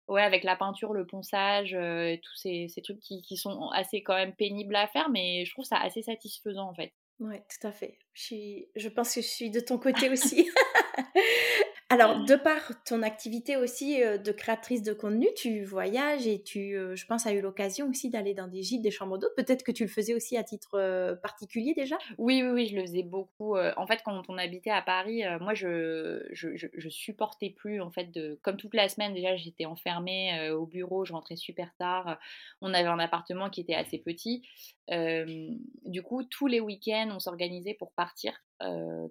[0.08, 4.14] ouais, avec la peinture, le ponçage, et tous ces, trucs qui, qui, sont assez quand
[4.14, 6.92] même pénibles à faire, mais je trouve ça assez satisfaisant en fait.
[7.22, 7.98] Ouais, tout à fait.
[8.14, 8.68] Je, suis...
[8.74, 10.50] je pense que je suis de ton côté aussi.
[11.92, 17.04] Alors, de par ton activité aussi de créatrice de contenu, tu voyages et tu, je
[17.04, 19.34] pense, as eu l'occasion aussi d'aller dans des gîtes, des chambres d'hôtes.
[19.36, 21.98] Peut-être que tu le faisais aussi à titre particulier déjà?
[22.16, 23.58] Oui, oui, oui, je le faisais beaucoup.
[23.58, 28.10] en fait, quand on habitait à Paris, moi, je, je, je, supportais plus, en fait,
[28.10, 32.18] de, comme toute la semaine, déjà, j'étais enfermée au bureau, je rentrais super tard.
[32.62, 34.42] On avait un appartement qui était assez petit.
[34.88, 38.32] du coup, tous les week-ends, on s'organisait pour partir.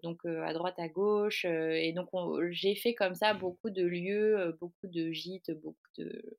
[0.04, 1.46] Donc à droite, à gauche.
[1.46, 2.10] et donc
[2.52, 6.38] j'ai fait comme ça beaucoup de lieux, beaucoup de gîtes, beaucoup de,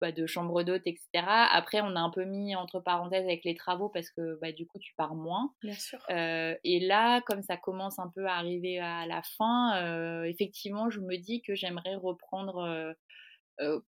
[0.00, 1.08] bah, de chambres d'hôtes, etc.
[1.50, 4.64] Après, on a un peu mis entre parenthèses avec les travaux parce que bah, du
[4.66, 5.52] coup, tu pars moins.
[5.62, 5.98] Bien sûr.
[6.08, 11.16] et là, comme ça commence un peu à arriver à la fin, effectivement, je me
[11.16, 12.94] dis que j'aimerais reprendre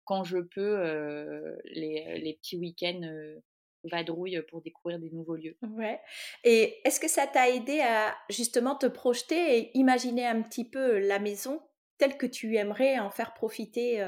[0.05, 3.01] quand je peux les, les, petits week-ends
[3.89, 5.57] vadrouille pour découvrir des nouveaux lieux.
[5.63, 6.01] Ouais.
[6.45, 10.99] Et est-ce que ça t'a aidé à justement te projeter et imaginer un petit peu
[10.99, 11.61] la maison
[11.99, 14.05] telle que tu aimerais en faire profiter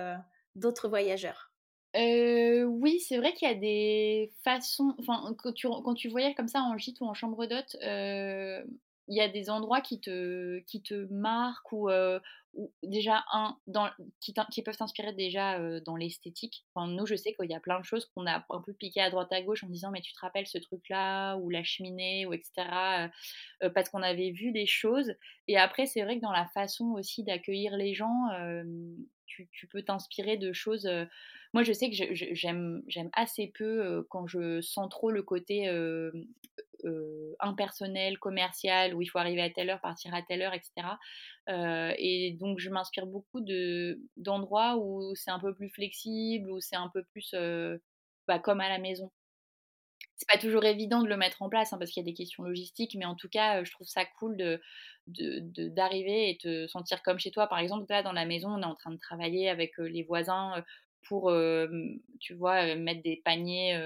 [0.54, 1.52] d'autres voyageurs?
[1.94, 4.94] Oui, c'est vrai qu'il y a des façons.
[4.98, 7.76] Enfin, quand tu, quand tu voyages comme ça en gîte ou en chambre d'hôte,
[9.08, 11.88] il y a des endroits qui te, qui te marquent ou,
[12.82, 13.88] déjà un dans,
[14.20, 16.64] qui, qui peuvent t'inspirer déjà dans l'esthétique?
[16.74, 19.00] Enfin, nous, je sais qu'il y a plein de choses qu'on a un peu piqué
[19.00, 22.26] à droite à gauche en disant mais tu te rappelles ce truc-là ou la cheminée
[22.26, 23.10] ou etc.
[23.74, 25.14] parce qu'on avait vu des choses.
[25.46, 28.28] Et après, c'est vrai que dans la façon aussi d'accueillir les gens,
[29.26, 30.88] tu, tu peux t'inspirer de choses.
[31.54, 35.68] moi, je sais que j'aime assez peu quand je sens trop le côté
[37.40, 40.98] impersonnel, commercial, où il faut arriver à telle heure, partir à telle heure, etc.
[41.98, 43.40] et donc, je m'inspire beaucoup
[44.16, 47.34] d'endroits où c'est un peu plus flexible, où c'est un peu plus
[48.26, 49.10] bah, comme à la maison
[50.18, 52.14] c'est pas toujours évident de le mettre en place hein, parce qu'il y a des
[52.14, 54.60] questions logistiques, mais en tout cas, je trouve ça cool de,
[55.06, 57.46] d'arriver et te sentir comme chez toi.
[57.46, 60.64] Par exemple, là, dans la maison, on est en train de travailler avec les voisins
[61.06, 61.32] pour,
[62.20, 63.78] tu vois, mettre des paniers.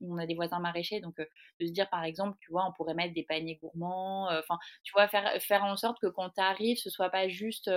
[0.00, 2.94] on a des voisins maraîchers, donc de se dire, par exemple, tu vois, on pourrait
[2.94, 4.28] mettre des paniers gourmands.
[4.30, 7.70] Enfin, tu vois, faire, faire en sorte que quand tu arrives, ce soit pas juste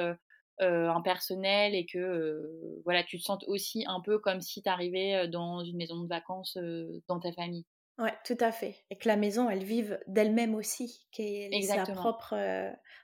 [0.60, 5.28] un personnel et que voilà, tu te sentes aussi un peu comme si tu arrivais
[5.28, 6.58] dans une maison de vacances
[7.08, 7.66] dans ta famille.
[8.00, 8.76] Ouais, tout à fait.
[8.92, 12.36] Et que la maison, elle vive d'elle-même aussi, qu'elle est sa propre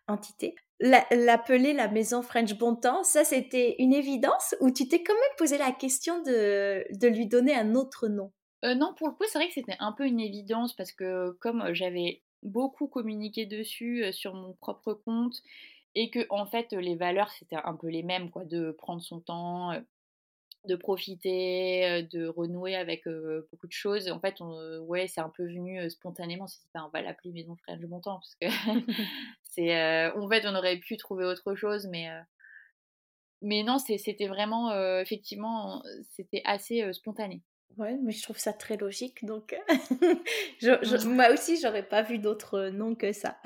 [0.07, 0.55] entité.
[0.83, 5.37] L'appeler la maison French Bon Temps, ça c'était une évidence ou tu t'es quand même
[5.37, 8.33] posé la question de, de lui donner un autre nom?
[8.63, 11.73] Non, pour le coup, c'est vrai que c'était un peu une évidence parce que comme
[11.73, 15.41] j'avais beaucoup communiqué dessus sur mon propre compte
[15.95, 19.21] et que en fait les valeurs c'était un peu les mêmes quoi de prendre son
[19.21, 19.71] temps
[20.65, 23.07] de profiter, de renouer avec
[23.51, 24.09] beaucoup de choses.
[24.09, 26.45] En fait, on, ouais, c'est un peu venu spontanément.
[26.75, 28.47] on va l'appeler Maison Frère du Montant parce que
[29.43, 32.07] c'est, en fait, on aurait pu trouver autre chose, mais
[33.41, 37.41] mais non, c'était vraiment, effectivement, c'était assez spontané.
[37.77, 39.55] Ouais, mais je trouve ça très logique, donc
[40.61, 43.39] je, moi aussi, j'aurais pas vu d'autre nom que ça.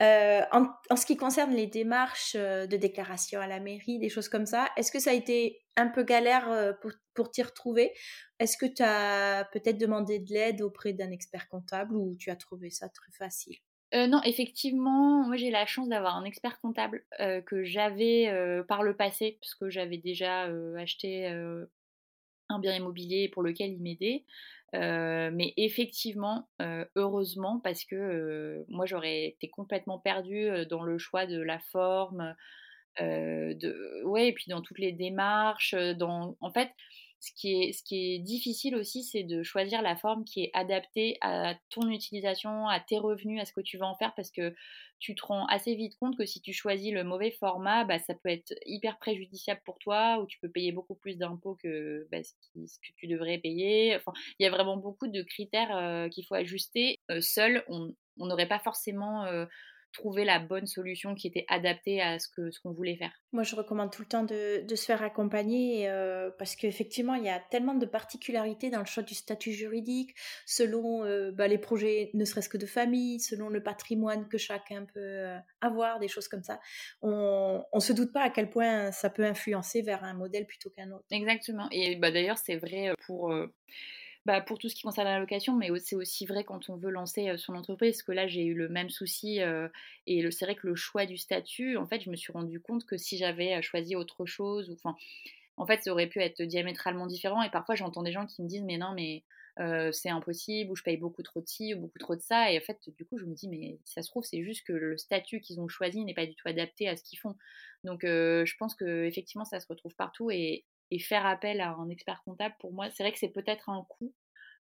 [0.00, 4.46] en, en, ce qui concerne les démarches de déclaration à la mairie, des choses comme
[4.46, 7.92] ça, est-ce que ça a été un peu galère pour, pour t'y retrouver?
[8.38, 12.36] Est-ce que tu as peut-être demandé de l'aide auprès d'un expert comptable ou tu as
[12.36, 13.56] trouvé ça très facile?
[13.94, 17.04] Non, effectivement, moi j'ai la chance d'avoir un expert comptable
[17.46, 18.32] que j'avais
[18.66, 20.44] par le passé, parce que j'avais déjà
[20.78, 21.28] acheté
[22.52, 24.24] un bien immobilier pour lequel il m'aidait.
[24.72, 26.48] mais effectivement,
[26.96, 32.34] heureusement, parce que moi j'aurais été complètement perdue dans le choix de la forme,
[33.00, 35.74] de, ouais, et puis dans toutes les démarches.
[35.74, 36.70] Dans, en fait,
[37.22, 37.30] ce
[37.84, 42.66] qui est, difficile aussi, c'est de choisir la forme qui est adaptée à ton utilisation,
[42.66, 44.52] à tes revenus, à ce que tu vas en faire, parce que
[44.98, 48.14] tu te rends assez vite compte que si tu choisis le mauvais format, bah, ça
[48.14, 52.18] peut être hyper préjudiciable pour toi, ou tu peux payer beaucoup plus d'impôts que bah,
[52.24, 53.98] ce, que tu devrais payer.
[54.40, 56.98] Il y a vraiment beaucoup de critères euh, qu'il faut ajuster.
[57.12, 59.46] Euh, seul, on n'aurait pas forcément euh,
[59.92, 63.12] trouver la bonne solution qui était adaptée à ce que ce qu'on voulait faire.
[63.32, 67.24] Moi, je recommande tout le temps de, de se faire accompagner euh, parce qu'effectivement, il
[67.24, 70.14] y a tellement de particularités dans le choix du statut juridique,
[70.46, 74.84] selon euh, bah, les projets, ne serait-ce que de famille, selon le patrimoine que chacun
[74.84, 76.60] peut euh, avoir, des choses comme ça.
[77.02, 80.70] On ne se doute pas à quel point ça peut influencer vers un modèle plutôt
[80.70, 81.04] qu'un autre.
[81.10, 81.68] Exactement.
[81.70, 83.32] Et bah, d'ailleurs, c'est vrai pour
[84.24, 86.90] bah, pour tout ce qui concerne la location, mais c'est aussi vrai quand on veut
[86.90, 89.40] lancer son entreprise, parce que là j'ai eu le même souci
[90.06, 92.84] et c'est vrai que le choix du statut, en fait, je me suis rendu compte
[92.86, 94.76] que si j'avais choisi autre chose, ou
[95.56, 97.42] en fait, ça aurait pu être diamétralement différent.
[97.42, 99.24] Et parfois, j'entends des gens qui me disent, mais non, mais
[99.92, 102.50] c'est impossible, ou je paye beaucoup trop de ci, ou beaucoup trop de ça.
[102.52, 104.72] Et en fait, du coup, je me dis, mais ça se trouve, c'est juste que
[104.72, 107.36] le statut qu'ils ont choisi n'est pas du tout adapté à ce qu'ils font.
[107.84, 110.30] Donc, je pense que effectivement, ça se retrouve partout.
[110.30, 113.68] Et, et faire appel à un expert comptable, pour moi, c'est vrai que c'est peut-être
[113.68, 114.14] un coût,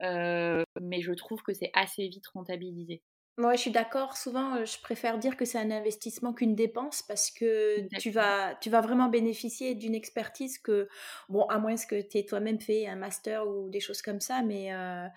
[0.02, 3.02] euh, mais je trouve que c'est assez vite rentabilisé.
[3.38, 4.16] Moi, je suis d'accord.
[4.18, 8.54] Souvent, euh, je préfère dire que c'est un investissement qu'une dépense parce que tu vas,
[8.56, 10.86] tu vas vraiment bénéficier d'une expertise que,
[11.30, 14.42] bon, à moins que tu aies toi-même fait un master ou des choses comme ça,
[14.42, 15.08] mais euh,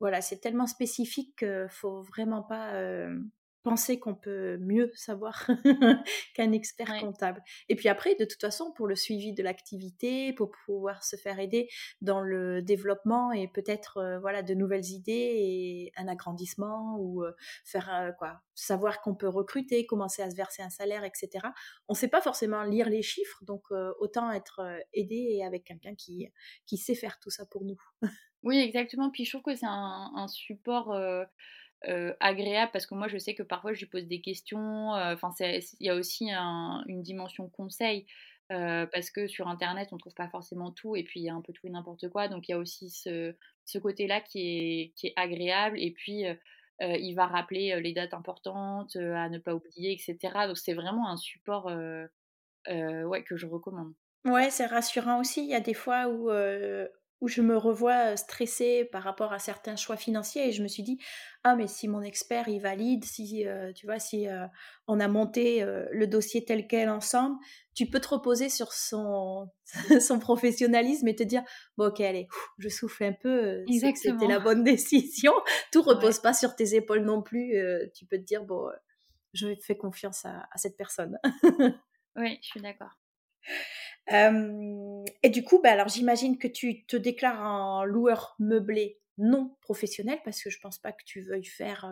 [0.00, 2.72] voilà, c'est tellement spécifique qu'il faut vraiment pas
[3.64, 5.46] penser qu'on peut mieux savoir
[6.34, 7.42] qu'un expert comptable.
[7.70, 11.40] Et puis après, de toute façon, pour le suivi de l'activité, pour pouvoir se faire
[11.40, 11.68] aider
[12.02, 17.32] dans le développement et peut-être euh, voilà de nouvelles idées et un agrandissement ou euh,
[17.64, 21.48] faire euh, quoi, savoir qu'on peut recruter, commencer à se verser un salaire, etc.
[21.88, 24.60] On ne sait pas forcément lire les chiffres, donc autant être
[24.92, 26.30] aidé et avec quelqu'un qui
[26.66, 27.78] qui sait faire tout ça pour nous.
[28.42, 29.10] oui, exactement.
[29.10, 30.94] Puis je trouve que c'est un, un, support
[31.88, 34.94] euh, agréable parce que moi je sais que parfois je lui pose des questions.
[34.94, 38.06] Euh, enfin, il y a aussi une dimension conseil
[38.52, 41.34] euh, parce que sur internet on trouve pas forcément tout et puis il y a
[41.34, 42.28] un peu tout et n'importe quoi.
[42.28, 43.34] Donc il y a aussi ce,
[43.66, 46.24] ce côté-là qui est, qui est agréable et puis
[46.80, 50.46] il va rappeler les dates importantes à ne pas oublier, etc.
[50.46, 53.92] Donc c'est vraiment un support ouais, que je recommande.
[54.24, 55.42] Ouais, c'est rassurant aussi.
[55.42, 56.30] Il y a des fois où
[57.24, 60.82] où je me revois stressée par rapport à certains choix financiers et je me suis
[60.82, 60.98] dit
[61.42, 64.26] ah mais si mon expert il valide si tu vois si
[64.86, 67.38] on a monté le dossier tel quel ensemble
[67.74, 69.50] tu peux te reposer sur son
[70.00, 71.42] son professionnalisme et te dire
[71.78, 75.32] bon ok allez je souffle un peu c'était la bonne décision.
[75.72, 77.54] Tout repose pas sur tes épaules non plus
[77.94, 78.68] tu peux te dire bon
[79.32, 81.18] je fais confiance à, à cette personne.
[82.16, 82.92] Oui je suis d'accord
[84.10, 90.18] et du coup, bah, alors j'imagine que tu te déclares un loueur meublé non professionnel
[90.24, 91.90] parce que je pense pas que tu veuilles faire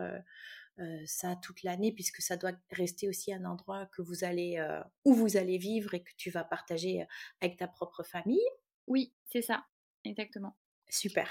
[1.07, 4.63] ça toute l'année puisque ça doit rester aussi un endroit que vous allez
[5.05, 7.07] où vous allez vivre et que tu vas partager
[7.41, 8.45] avec ta propre famille.
[8.87, 9.65] Oui, c'est ça,
[10.05, 10.57] exactement.
[10.93, 11.27] Super.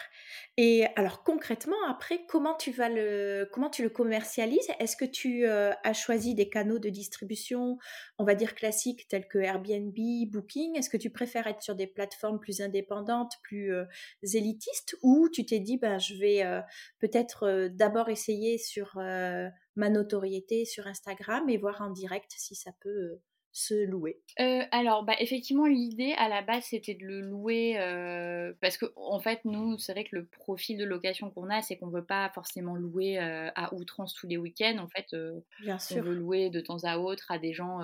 [0.58, 4.67] Et alors concrètement, après, comment tu vas le, comment commercialises?
[4.80, 7.78] Est-ce que tu euh, as choisi des canaux de distribution,
[8.17, 9.95] on va dire classiques tels que Airbnb,
[10.32, 10.76] Booking?
[10.76, 13.86] Est-ce que tu préfères être sur des plateformes plus indépendantes, plus euh,
[14.34, 16.62] élitistes, ou tu t'es dit, ben, je vais euh,
[16.97, 23.19] peut-être d'abord essayer sur ma notoriété sur Instagram et voir en direct si ça peut
[23.53, 28.53] se louer euh, Alors, bah, effectivement, l'idée à la base, c'était de le louer euh,
[28.61, 31.77] parce que, en fait, nous, c'est vrai que le profil de location qu'on a, c'est
[31.77, 34.77] qu'on ne veut pas forcément louer euh, à outrance tous les week-ends.
[34.79, 35.15] En fait,
[35.61, 35.97] Bien sûr.
[35.97, 37.79] on veut louer de temps à autre à des gens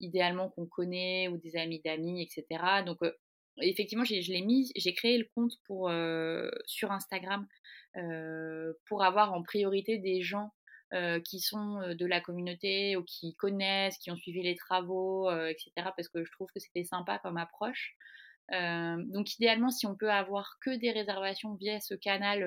[0.00, 2.62] idéalement qu'on connaît ou des amis d'amis, etc.
[2.84, 2.98] Donc,
[3.60, 5.90] effectivement, je l'ai mis, j'ai créé le compte pour,
[6.64, 7.46] sur Instagram
[8.86, 10.50] pour avoir en priorité des gens
[10.96, 15.28] euh, qui sont euh, de la communauté ou qui connaissent, qui ont suivi les travaux,
[15.28, 15.90] euh, etc.
[15.94, 17.94] Parce que je trouve que c'était sympa comme approche.
[18.50, 22.38] donc idéalement, si on peut avoir que des réservations via ce canal,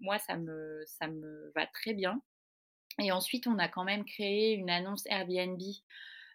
[0.00, 2.20] moi ça me, ça me va très bien.
[2.98, 5.60] Et ensuite, on a quand même créé une annonce Airbnb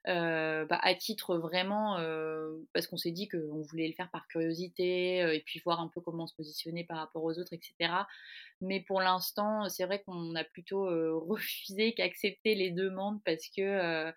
[0.08, 4.28] euh, bah, à titre vraiment, euh, parce qu'on s'est dit qu'on voulait le faire par
[4.28, 7.94] curiosité euh, et puis voir un peu comment se positionner par rapport aux autres, etc.
[8.62, 10.86] Mais pour l'instant, c'est vrai qu'on a plutôt
[11.28, 14.12] refusé qu'accepter les demandes parce que.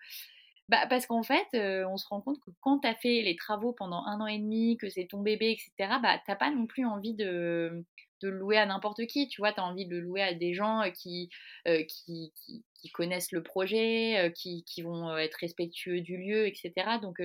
[0.69, 1.47] Bah, parce qu'en fait,
[1.85, 4.37] on se rend compte que quand tu as fait les travaux pendant un an et
[4.37, 7.85] demi, que c'est ton bébé, etc., bah, tu pas non plus envie de,
[8.21, 9.27] de le louer à n'importe qui.
[9.29, 11.29] Tu vois, tu as envie de le louer à des gens qui,
[11.65, 16.73] qui, qui, connaissent le projet, qui, qui, vont être respectueux du lieu, etc.
[17.01, 17.21] Donc,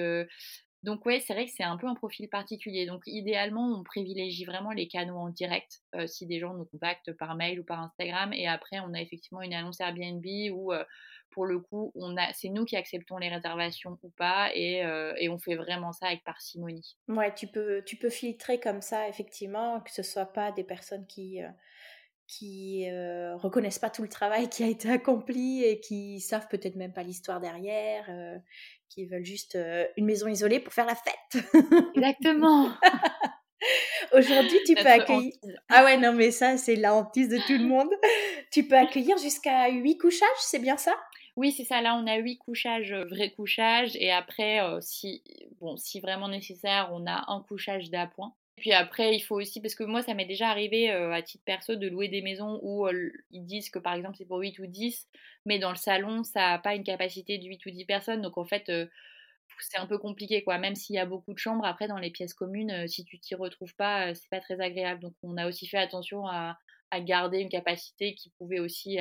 [0.83, 2.87] donc ouais, c'est vrai que c'est un peu un profil particulier.
[2.87, 7.35] Donc idéalement, on privilégie vraiment les canaux en direct si des gens nous contactent par
[7.37, 8.33] mail ou par Instagram.
[8.33, 10.73] Et après, on a effectivement une annonce Airbnb où
[11.31, 14.83] pour le coup, on a, c'est nous qui acceptons les réservations ou pas, et,
[15.19, 16.97] et, on fait vraiment ça avec parcimonie.
[17.09, 21.07] Ouais, tu peux, tu peux filtrer comme ça, effectivement, que ce soit pas des personnes
[21.07, 21.41] qui
[22.39, 26.77] qui euh, reconnaissent pas tout le travail qui a été accompli et qui savent peut-être
[26.77, 28.09] même pas l'histoire derrière,
[28.89, 29.59] qui veulent juste
[29.97, 31.45] une maison isolée pour faire la fête.
[31.95, 32.71] Exactement.
[34.13, 35.33] Aujourd'hui, tu peux accueillir.
[35.69, 37.91] Ah ouais, non, mais ça, c'est la hantise de tout le monde.
[38.51, 40.95] tu peux accueillir jusqu'à 8 couchages, c'est bien ça?
[41.37, 41.81] Oui, c'est ça.
[41.81, 43.95] Là, on a 8 couchages, vrais couchages.
[43.97, 45.23] Et après, si,
[45.61, 48.35] bon, si vraiment nécessaire, on a un couchage d'appoint.
[48.57, 51.75] Puis après, il faut aussi, parce que moi, ça m'est déjà arrivé à titre perso
[51.75, 52.87] de louer des maisons où
[53.31, 55.09] ils disent que par exemple c'est pour 8 ou 10,
[55.47, 58.23] mais dans le salon, ça n'a pas une capacité de 8 ou 10 personnes.
[58.23, 58.71] Donc en fait,
[59.59, 60.59] c'est un peu compliqué quoi.
[60.59, 63.35] Même s'il y a beaucoup de chambres, après dans les pièces communes, si tu t'y
[63.35, 65.01] retrouves pas, c'est pas très agréable.
[65.01, 66.59] Donc on a aussi fait attention à,
[67.01, 68.99] garder une capacité qui pouvait aussi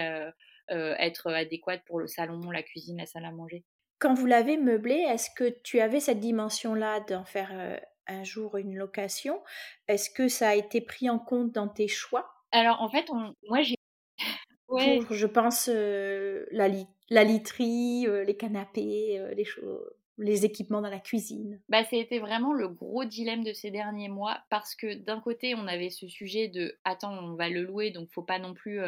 [0.70, 3.66] être adéquate pour le salon, la cuisine, la salle à manger.
[4.00, 8.76] Quand vous l'avez meublé, est-ce que tu avais cette dimension-là d'en faire un jour une
[8.76, 9.42] location.
[9.88, 12.34] Est-ce que ça a été pris en compte dans tes choix?
[12.52, 13.10] Alors en fait,
[13.48, 13.76] moi j'ai
[14.68, 16.70] pour, je pense, la,
[17.10, 21.60] la, literie, les canapés, les choses les équipements dans la cuisine.
[21.68, 25.68] Bah, C'était vraiment le gros dilemme de ces derniers mois parce que d'un côté, on
[25.68, 28.80] avait ce sujet de attends, on va le louer, donc faut pas non plus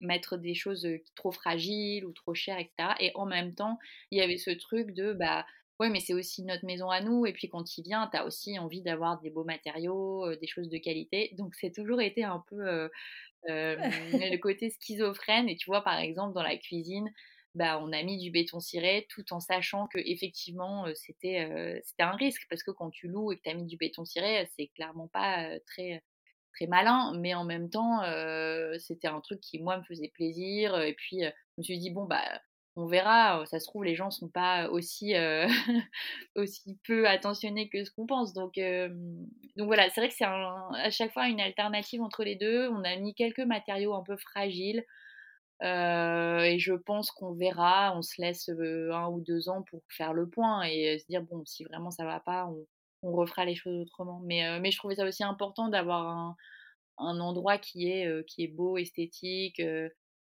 [0.00, 2.90] mettre des choses trop fragiles ou trop chères, etc.
[3.00, 3.78] Et en même temps,
[4.10, 5.46] il y avait ce truc de bah
[5.80, 7.26] ouais, mais c'est aussi notre maison à nous.
[7.26, 10.68] Et puis quand il vient, tu as aussi envie d'avoir des beaux matériaux, des choses
[10.68, 11.34] de qualité.
[11.38, 12.90] Donc c'est toujours été un peu
[13.44, 15.48] le côté schizophrène.
[15.48, 17.10] Et tu vois, par exemple, dans la cuisine,
[17.54, 22.12] bah, on a mis du béton ciré tout en sachant que effectivement c'était c'était un
[22.12, 24.68] risque parce que quand tu loues et que tu as mis du béton ciré, c'est
[24.68, 26.04] clairement pas très
[26.54, 28.02] très malin, mais en même temps
[28.78, 32.04] c'était un truc qui moi me faisait plaisir et puis je me suis dit bon
[32.04, 32.22] bah
[32.80, 35.14] on verra, ça se trouve les gens sont pas aussi
[36.36, 38.32] aussi peu attentionnés que ce qu'on pense.
[38.32, 38.54] Donc
[39.56, 42.68] donc voilà, c'est vrai que c'est à chaque fois une alternative entre les deux.
[42.68, 44.84] On a mis quelques matériaux un peu fragiles.
[45.62, 50.28] et je pense qu'on verra, on se laisse un ou deux ans pour faire le
[50.28, 52.48] point et se dire bon si vraiment ça va pas,
[53.02, 54.20] on refera les choses autrement.
[54.24, 56.36] Mais, mais je trouvais ça aussi important d'avoir un,
[56.98, 59.60] un, endroit qui est, qui est beau, esthétique,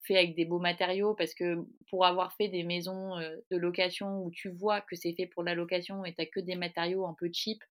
[0.05, 1.57] fait avec des beaux matériaux parce que
[1.89, 3.17] pour avoir fait des maisons
[3.51, 6.55] de location où tu vois que c'est fait pour la location et t'as que des
[6.55, 7.63] matériaux un peu cheap,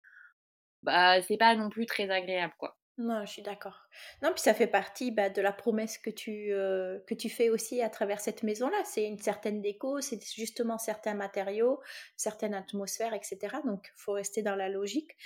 [0.83, 2.77] bah c'est pas non plus très agréable quoi.
[2.99, 3.89] Non, je suis d'accord.
[4.21, 7.49] Non, puis ça fait partie bah, de la promesse que tu, euh, que tu fais
[7.49, 8.77] aussi à travers cette maison-là.
[8.85, 11.81] C'est une certaine déco, c'est justement certains matériaux,
[12.17, 13.39] certaines atmosphères, etc.
[13.65, 15.17] Donc, il faut rester dans la logique.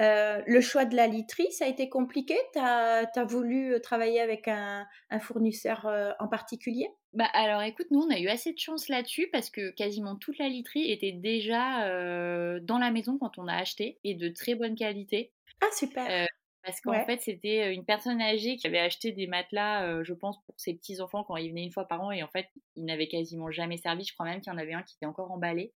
[0.00, 2.36] Euh, le choix de la literie, ça a été compliqué?
[2.52, 5.86] Tu as, voulu euh, travailler avec un, un fournisseur
[6.20, 6.88] en particulier?
[7.12, 10.38] Bah alors écoute, nous on a eu assez de chance là-dessus parce que quasiment toute
[10.38, 11.88] la literie était déjà
[12.60, 15.32] dans la maison quand on a acheté et de très bonne qualité.
[15.62, 16.26] Ah super
[16.66, 20.54] parce qu'en fait, c'était une personne âgée qui avait acheté des matelas, je pense, pour
[20.58, 22.10] ses petits-enfants quand ils venaient une fois par an.
[22.10, 24.04] Et en fait, ils n'avaient quasiment jamais servi.
[24.04, 25.72] Je crois même qu'il y en avait un qui était encore emballé.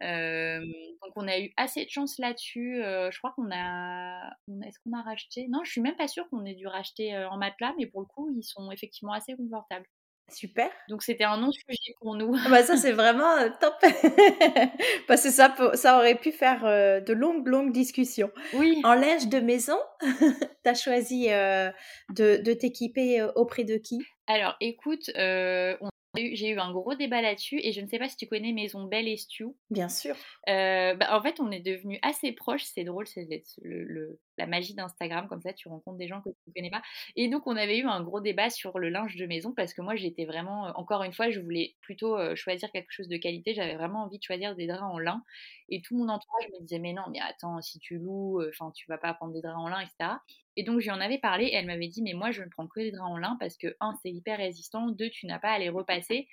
[0.00, 2.76] donc on a eu assez de chance là-dessus.
[2.76, 4.30] je crois qu'on a,
[4.64, 5.48] est-ce qu'on a racheté?
[5.48, 8.06] Non, je suis même pas sûre qu'on ait dû racheter en matelas, mais pour le
[8.06, 9.86] coup, ils sont effectivement assez confortables.
[10.30, 10.70] Super.
[10.88, 12.34] Donc c'était un non-sujet pour nous.
[12.44, 13.74] Ah bah ça c'est vraiment euh, top.
[15.08, 18.30] Parce que ça, ça aurait pu faire euh, de longues, longues discussions.
[18.54, 18.80] Oui.
[18.84, 21.70] En linge de maison, tu as choisi euh,
[22.10, 23.98] de, de t'équiper auprès de qui?
[24.26, 28.16] Alors écoute, on j'ai eu un gros débat là-dessus et je ne sais pas si
[28.16, 29.46] tu connais Maison Belle et Stu.
[29.70, 30.16] Bien sûr.
[30.48, 32.64] Euh, bah, en fait, on est devenus assez proches.
[32.64, 33.28] C'est drôle, c'est
[33.62, 35.28] le, la magie d'Instagram.
[35.28, 36.82] Comme ça, tu rencontres des gens que tu ne connais pas.
[37.16, 39.82] Et donc, on avait eu un gros débat sur le linge de maison parce que
[39.82, 43.16] moi, j'étais vraiment, euh, encore une fois, je voulais plutôt euh, choisir quelque chose de
[43.16, 43.54] qualité.
[43.54, 45.22] J'avais vraiment envie de choisir des draps en lin.
[45.68, 48.86] Et tout mon entourage me disait, mais non, mais attends, si tu loues, enfin, tu
[48.88, 50.18] vas pas prendre des draps en lin, etc.
[50.56, 52.66] Et donc, j'y en avais parlé et elle m'avait dit, mais moi, je ne prends
[52.66, 55.52] que des draps en lin parce que, un, c'est hyper résistant, deux, tu n'as pas
[55.52, 56.28] à les repasser.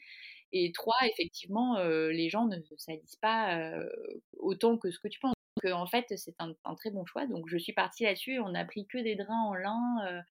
[0.54, 3.90] Et trois, effectivement, euh, les gens ne salissent pas euh,
[4.38, 5.37] autant que ce que tu penses.
[5.64, 7.26] Donc, en fait, c'est un, très bon choix.
[7.28, 10.24] Donc, je suis partie là-dessus et on n'a pris que des draps en lin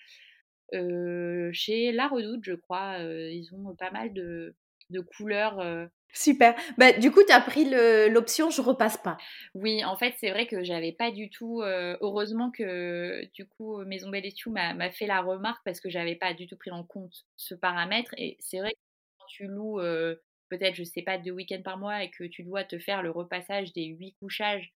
[0.75, 2.99] euh, chez La Redoute, je crois.
[2.99, 4.55] ils ont pas mal de,
[4.91, 6.55] de couleurs Super.
[6.79, 7.67] Bah, du coup, tu as pris
[8.09, 9.19] l'option je repasse pas.
[9.55, 11.61] Oui, en fait, c'est vrai que j'avais pas du tout.
[11.61, 14.25] Euh, heureusement que du coup, Maison Belle
[14.55, 18.15] m'a fait la remarque parce que j'avais pas du tout pris en compte ce paramètre.
[18.17, 18.79] Et c'est vrai que
[19.19, 20.17] quand tu loues euh,
[20.49, 23.11] peut-être, je sais pas, deux week-ends par mois et que tu dois te faire le
[23.11, 24.73] repassage des huit couchages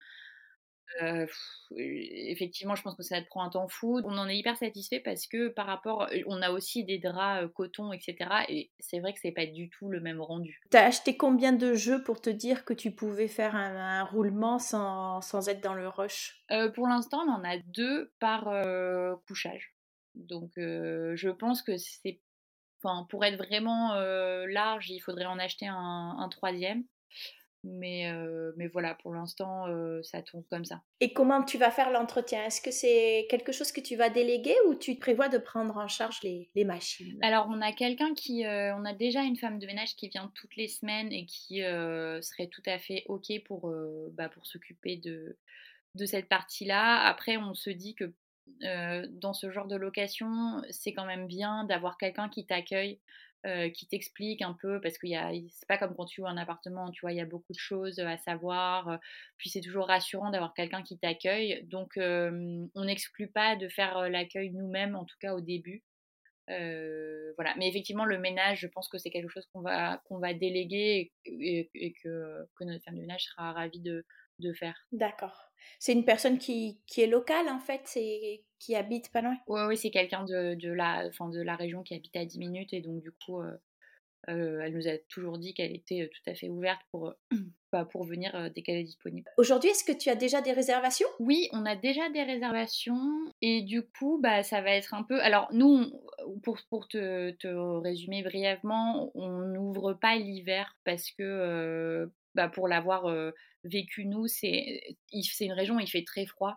[1.75, 4.01] effectivement, je pense que ça te prend un temps fou.
[4.05, 7.91] On en est hyper satisfait parce que par rapport, on a aussi des draps coton,
[7.93, 8.15] etc.
[8.49, 10.61] Et c'est vrai que c'est pas du tout le même rendu.
[10.69, 15.21] T'as acheté combien de jeux pour te dire que tu pouvais faire un, roulement sans,
[15.21, 16.43] sans, être dans le rush?
[16.75, 18.45] Pour l'instant, on en a deux par
[19.27, 19.73] couchage.
[20.15, 22.21] Donc, je pense que c'est,
[22.81, 23.93] enfin, pour être vraiment
[24.47, 26.83] large, il faudrait en acheter un, un troisième.
[27.63, 28.11] Mais,
[28.55, 29.65] mais voilà, pour l'instant,
[30.03, 30.81] ça tourne comme ça.
[31.01, 32.43] Et comment tu vas faire l'entretien?
[32.45, 35.87] Est-ce que c'est quelque chose que tu vas déléguer ou tu prévois de prendre en
[35.87, 37.19] charge les, les machines?
[37.21, 38.43] Alors, on a quelqu'un qui.
[38.45, 42.47] on a déjà une femme de ménage qui vient toutes les semaines et qui serait
[42.47, 43.73] tout à fait OK pour,
[44.13, 45.37] bah, pour s'occuper de,
[45.95, 47.01] de cette partie-là.
[47.05, 48.13] Après, on se dit que
[48.61, 52.99] dans ce genre de location, c'est quand même bien d'avoir quelqu'un qui t'accueille
[53.45, 56.89] euh, qui t'explique un peu, parce que c'est pas comme quand tu vois un appartement,
[56.91, 58.97] tu vois, il y a beaucoup de choses à savoir, euh,
[59.37, 61.63] puis c'est toujours rassurant d'avoir quelqu'un qui t'accueille.
[61.65, 65.83] Donc, on n'exclut pas de faire l'accueil nous-mêmes, en tout cas au début.
[66.47, 67.53] voilà.
[67.57, 71.11] Mais effectivement, le ménage, je pense que c'est quelque chose qu'on va, qu'on va déléguer
[71.25, 74.05] et, que, que, notre femme de ménage sera ravie de,
[74.39, 74.85] de faire.
[74.91, 75.47] D'accord.
[75.79, 79.37] C'est une personne qui, qui, est locale en fait, c'est qui habite pas loin?
[79.47, 82.73] Oui, oui, c'est quelqu'un de, de, la, de la région qui habite à 10 minutes
[82.73, 83.57] et donc du coup, euh,
[84.29, 87.13] euh, elle nous a toujours dit qu'elle était euh, tout à fait ouverte pour,
[87.71, 89.29] bah, pour venir dès qu'elle est disponible.
[89.37, 91.07] Aujourd'hui, est-ce que tu as déjà des réservations?
[91.19, 93.11] Oui, on a déjà des réservations
[93.41, 95.21] et du coup, bah, ça va être un peu...
[95.21, 95.91] Alors nous,
[96.43, 103.11] pour, pour te, te, résumer brièvement, on n'ouvre pas l'hiver parce que bah, pour l'avoir
[103.63, 104.79] vécu nous, c'est
[105.11, 106.55] une région où il fait très froid.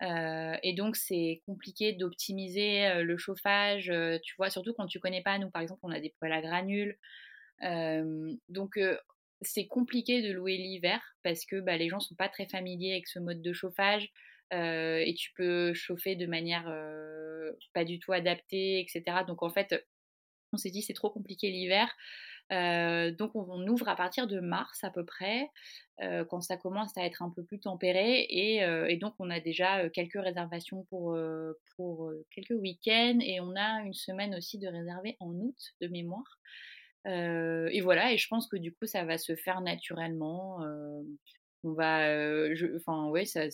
[0.00, 3.92] et donc, c'est compliqué d'optimiser le chauffage,
[4.22, 5.38] tu vois, surtout quand tu connais pas.
[5.38, 6.98] Nous, par exemple, on a des poêles à granules.
[8.48, 8.78] donc,
[9.40, 13.08] c'est compliqué de louer l'hiver parce que bah, les gens sont pas très familiers avec
[13.08, 14.10] ce mode de chauffage.
[14.50, 16.64] et tu peux chauffer de manière
[17.74, 19.24] pas du tout adaptée, etc.
[19.26, 19.86] Donc, en fait,
[20.52, 21.88] on s'est dit c'est trop compliqué l'hiver.
[22.52, 25.48] Euh, donc on, ouvre à partir de mars à peu près,
[26.02, 28.26] euh, quand ça commence à être un peu plus tempéré.
[28.28, 31.16] Et, euh, donc on a déjà quelques réservations pour,
[32.30, 36.38] quelques week-ends et on a une semaine aussi de réserver en août de mémoire.
[37.06, 40.60] et voilà, et je pense que du coup ça va se faire naturellement.
[41.64, 42.08] on va,
[42.76, 43.46] enfin ouais, ça,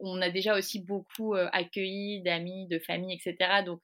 [0.00, 3.62] on a déjà aussi beaucoup accueilli d'amis, de famille, etc.
[3.64, 3.82] Donc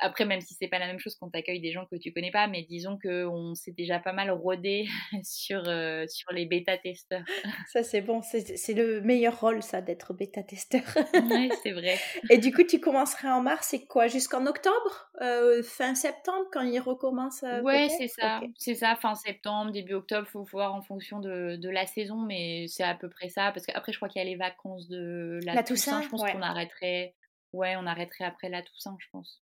[0.00, 2.12] après, même si c'est pas la même chose quand tu accueilles des gens que tu
[2.12, 4.86] connais pas, mais disons qu'on s'est déjà pas mal rodé
[5.24, 7.24] sur, euh, sur les bêta-testeurs.
[7.72, 8.20] Ça, c'est bon.
[8.22, 10.82] C'est le meilleur rôle, ça, d'être bêta-testeur.
[11.30, 11.98] oui, c'est vrai.
[12.30, 16.62] Et du coup, tu commencerais en mars, c'est quoi Jusqu'en octobre euh, Fin septembre, quand
[16.62, 18.40] il recommence euh, Ouais, c'est ça.
[18.56, 22.66] C'est ça, fin septembre, début octobre, faut voir en fonction de, de la saison, mais
[22.68, 23.52] c'est à peu près ça.
[23.52, 26.02] Parce qu'après, je crois qu'il y a les vacances de la, Toussaint.
[26.02, 27.14] Je pense qu'on arrêterait.
[27.52, 29.42] Ouais, on arrêterait après la Toussaint, je pense.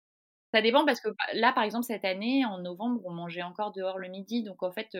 [0.53, 3.73] Ça dépend parce que bah, là, par exemple, cette année, en novembre, on mangeait encore
[3.73, 4.43] dehors le midi.
[4.43, 4.97] Donc, en fait,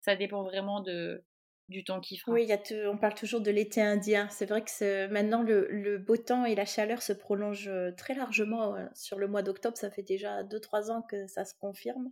[0.00, 1.22] ça dépend vraiment de,
[1.68, 2.32] du temps qui fera.
[2.32, 2.58] Oui, y a
[2.90, 4.28] on parle toujours de l'été indien.
[4.30, 8.76] C'est vrai que maintenant, le, le, beau temps et la chaleur se prolongent très largement
[8.94, 9.76] sur le mois d'octobre.
[9.76, 12.10] Ça fait déjà 2-3 ans que ça se confirme.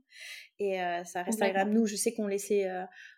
[0.59, 1.72] Et ça reste agréable.
[1.72, 2.68] Nous, je sais qu'on laissait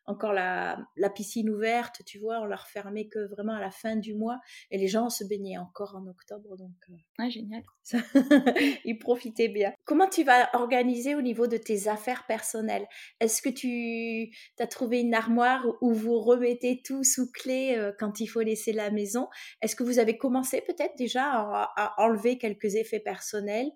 [0.06, 3.96] encore la, la, piscine ouverte, tu vois, on la refermait que vraiment à la fin
[3.96, 4.40] du mois.
[4.70, 6.56] Et les gens se baignaient encore en octobre.
[6.56, 6.72] Donc,
[7.18, 7.62] ah, génial.
[7.92, 9.72] Ils profitaient bien.
[9.84, 12.86] Comment tu vas organiser au niveau de tes affaires personnelles?
[13.20, 18.26] Est-ce que tu as trouvé une armoire où vous remettez tout sous clé quand il
[18.26, 19.28] faut laisser la maison?
[19.60, 23.70] Est-ce que vous avez commencé peut-être déjà à, enlever quelques effets personnels?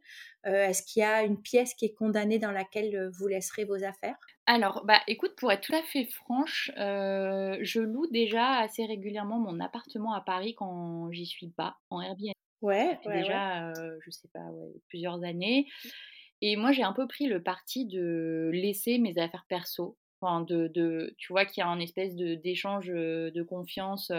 [0.45, 4.17] Est-ce qu'il y a une pièce qui est condamnée dans laquelle vous laisserez vos affaires?
[4.47, 9.61] Alors, bah, écoute, pour être tout à fait franche, je loue déjà assez régulièrement mon
[9.61, 12.33] appartement à Paris quand j'y suis pas, en Airbnb.
[12.61, 14.47] Ouais, déjà, je sais pas,
[14.89, 15.67] plusieurs années.
[16.41, 19.97] Et moi, j'ai un peu pris le parti de laisser mes affaires perso.
[20.21, 24.13] Enfin, de, tu vois qu'il y a un espèce d'échange de, confiance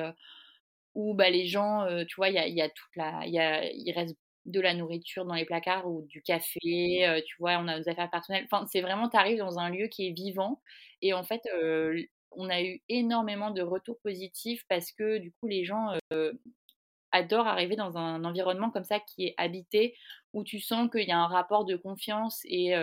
[0.96, 3.70] où bah, les gens, tu vois, il y a, y a, toute la, y a,
[3.72, 4.16] il reste
[4.50, 7.90] de la nourriture dans les placards ou du café, euh, tu vois, on a nos
[7.90, 8.48] affaires personnelles.
[8.52, 10.62] Enfin, c'est vraiment, tu arrives dans un lieu qui est vivant.
[11.02, 15.48] Et en fait, euh, on a eu énormément de retours positifs parce que du coup,
[15.48, 16.34] les gens euh,
[17.12, 19.96] adorent arriver dans un environnement comme ça qui est habité,
[20.34, 22.74] où tu sens qu'il y a un rapport de confiance et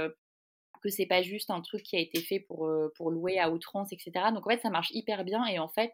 [0.83, 2.67] que c'est pas juste un truc qui a été fait pour,
[3.11, 4.33] louer à outrance, etc.
[4.33, 5.45] Donc en fait, ça marche hyper bien.
[5.47, 5.93] Et en fait,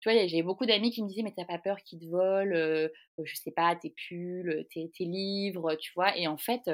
[0.00, 2.88] tu vois, j'ai beaucoup d'amis qui me disaient, mais t'as pas peur qu'ils te volent,
[3.22, 6.16] je sais pas, tes pulls, tes, livres, tu vois?
[6.16, 6.68] Et en fait,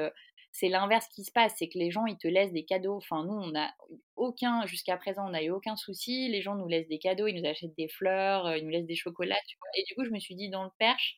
[0.51, 2.95] c'est l'inverse qui se passe, c'est que les gens, ils te laissent des cadeaux.
[2.97, 3.69] Enfin, nous, on a
[4.15, 6.27] aucun, jusqu'à présent, on n'a eu aucun souci.
[6.29, 8.95] Les gens nous laissent des cadeaux, ils nous achètent des fleurs, ils nous laissent des
[8.95, 9.37] chocolats.
[9.75, 11.17] Et du coup, je me suis dit, dans le perche,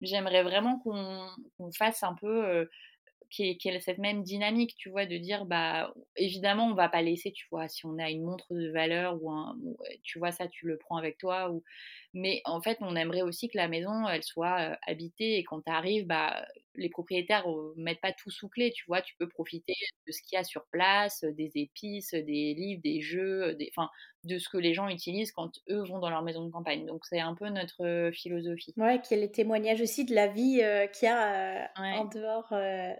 [0.00, 2.68] j'aimerais vraiment qu'on fasse un peu
[3.38, 7.46] est, cette même dynamique, tu vois, de dire, bah, évidemment, on va pas laisser, tu
[7.50, 9.56] vois, si on a une montre de valeur ou un,
[10.02, 11.62] tu vois, ça, tu le prends avec toi, ou,
[12.14, 16.02] mais en fait, on aimerait aussi que la maison, elle soit habitée et quand tu
[16.04, 17.46] bah, les propriétaires
[17.76, 19.74] mettent pas tout sous clé, tu vois, tu peux profiter
[20.06, 23.88] de ce qu'il y a sur place, des épices, des livres, des jeux, des, enfin,
[24.24, 26.86] de ce que les gens utilisent quand eux vont dans leur maison de campagne.
[26.86, 28.74] Donc c'est un peu notre philosophie.
[28.76, 30.62] Ouais, qui est le témoignage aussi de la vie
[30.92, 32.54] qu'il y a en dehors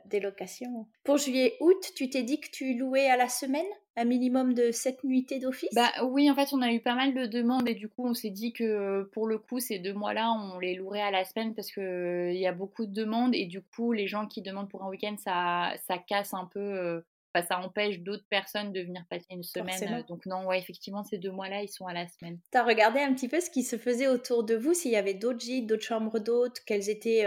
[0.06, 0.86] des locations.
[1.04, 3.66] Pour juillet-août, tu t'es dit que tu louais à la semaine?
[3.96, 5.70] Un minimum de 7 nuitées d'office?
[5.74, 8.14] Bah oui, en fait, on a eu pas mal de demandes et du coup, on
[8.14, 11.54] s'est dit que pour le coup, ces deux mois-là, on les louerait à la semaine
[11.54, 14.82] parce qu'il y a beaucoup de demandes et du coup, les gens qui demandent pour
[14.84, 17.02] un week-end, ça, ça casse un peu.
[17.34, 20.04] Ça empêche d'autres personnes de venir passer une semaine.
[20.08, 22.38] Donc non, ouais, effectivement, ces deux mois-là, ils sont à la semaine.
[22.50, 24.96] Tu as regardé un petit peu ce qui se faisait autour de vous, s'il y
[24.96, 27.26] avait d'autres gîtes, d'autres chambres d'hôtes, quels étaient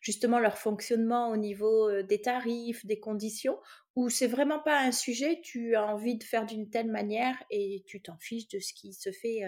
[0.00, 3.58] justement leur fonctionnement au niveau des tarifs, des conditions,
[3.96, 7.84] ou c'est vraiment pas un sujet, tu as envie de faire d'une telle manière et
[7.86, 9.42] tu t'en fiches de ce qui se fait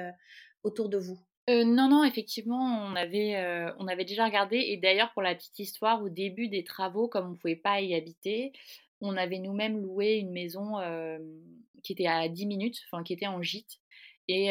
[0.63, 1.19] autour de vous?
[1.49, 3.37] Non, non, effectivement, on avait,
[3.79, 4.57] on avait déjà regardé.
[4.57, 7.81] Et d'ailleurs, pour la petite histoire, au début des travaux, comme on ne pouvait pas
[7.81, 8.53] y habiter,
[9.01, 10.75] on avait nous-mêmes loué une maison
[11.83, 13.79] qui était à 10 minutes, enfin qui était en gîte.
[14.29, 14.47] Et,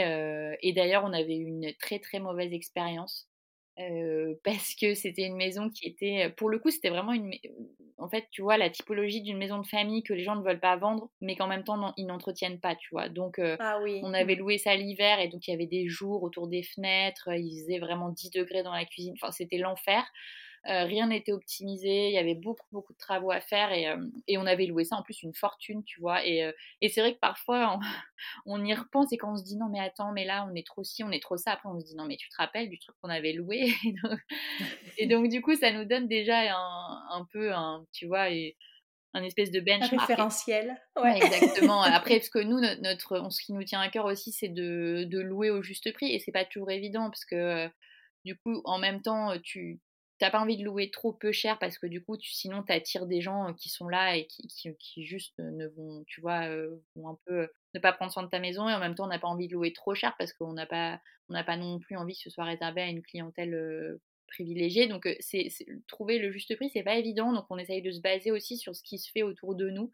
[0.62, 3.30] et d'ailleurs, on avait eu une très très mauvaise expérience
[4.44, 7.34] parce que c'était une maison qui était, pour le coup, c'était vraiment une,
[7.98, 10.60] en fait, tu vois, la typologie d'une maison de famille que les gens ne veulent
[10.60, 13.10] pas vendre, mais qu'en même temps, ils n'entretiennent pas, tu vois.
[13.10, 16.48] Donc, ah on avait loué ça l'hiver et donc il y avait des jours autour
[16.48, 20.06] des fenêtres, il faisait vraiment 10 degrés dans la cuisine, enfin, c'était l'enfer.
[20.68, 23.98] Euh, rien n'était optimisé, il y avait beaucoup, beaucoup de travaux à faire et, euh,
[24.28, 26.26] et, on avait loué ça en plus une fortune, tu vois.
[26.26, 26.52] Et, euh,
[26.82, 27.78] et c'est vrai que parfois,
[28.48, 30.66] on, y repense et quand on se dit non, mais attends, mais là, on est
[30.66, 32.70] trop ci, on est trop ça, après on se dit non, mais tu te rappelles
[32.70, 33.74] du truc qu'on avait loué?
[34.98, 38.58] Et donc, du coup, ça nous donne déjà un, un peu, un, tu vois, et,
[39.14, 39.94] un espèce de benchmark.
[39.94, 40.76] Un référentiel.
[41.02, 41.18] Ouais.
[41.18, 41.82] exactement.
[41.84, 45.20] Après, parce que nous, notre, ce qui nous tient à cœur aussi, c'est de, de,
[45.22, 46.12] louer au juste prix.
[46.12, 47.70] Et c'est pas toujours évident, parce que
[48.26, 49.80] du coup, en même temps, tu,
[50.18, 53.06] t'as pas envie de louer trop peu cher parce que du coup, sinon, tu attires
[53.06, 56.48] des gens qui sont là et qui, juste ne vont, tu vois,
[56.96, 59.10] vont un peu ne pas prendre soin de ta maison et en même temps, on
[59.10, 61.80] n'a pas envie de louer trop cher parce qu'on n'a pas, on n'a pas non
[61.80, 64.88] plus envie que ce soit réservé à une clientèle privilégiée.
[64.88, 65.50] Donc, c'est,
[65.88, 67.34] trouver le juste prix, c'est pas évident.
[67.34, 69.92] Donc, on essaye de se baser aussi sur ce qui se fait autour de nous.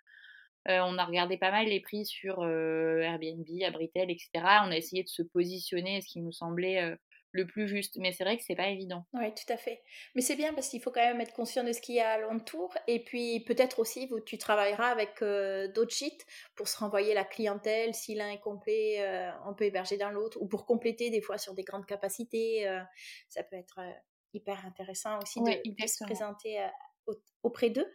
[0.67, 4.30] on a regardé pas mal les prix sur Airbnb, Abritel, etc.
[4.65, 6.95] On a essayé de se positionner, ce qui nous semblait
[7.32, 7.97] le plus juste.
[7.97, 9.05] Mais c'est vrai que c'est pas évident.
[9.13, 9.82] Oui, tout à fait.
[10.15, 12.09] Mais c'est bien parce qu'il faut quand même être conscient de ce qu'il y a
[12.09, 12.73] alentour.
[12.88, 16.25] Et puis peut-être aussi, tu travailleras avec euh, d'autres gîtes
[16.55, 17.93] pour se renvoyer la clientèle.
[17.93, 20.38] Si l'un est complet, euh, on peut héberger dans l'autre.
[20.41, 22.67] Ou pour compléter des fois sur des grandes capacités.
[22.67, 22.82] Euh,
[23.29, 23.79] ça peut être
[24.34, 25.51] hyper intéressant aussi de,
[25.88, 26.65] se présenter
[27.43, 27.91] auprès d'eux.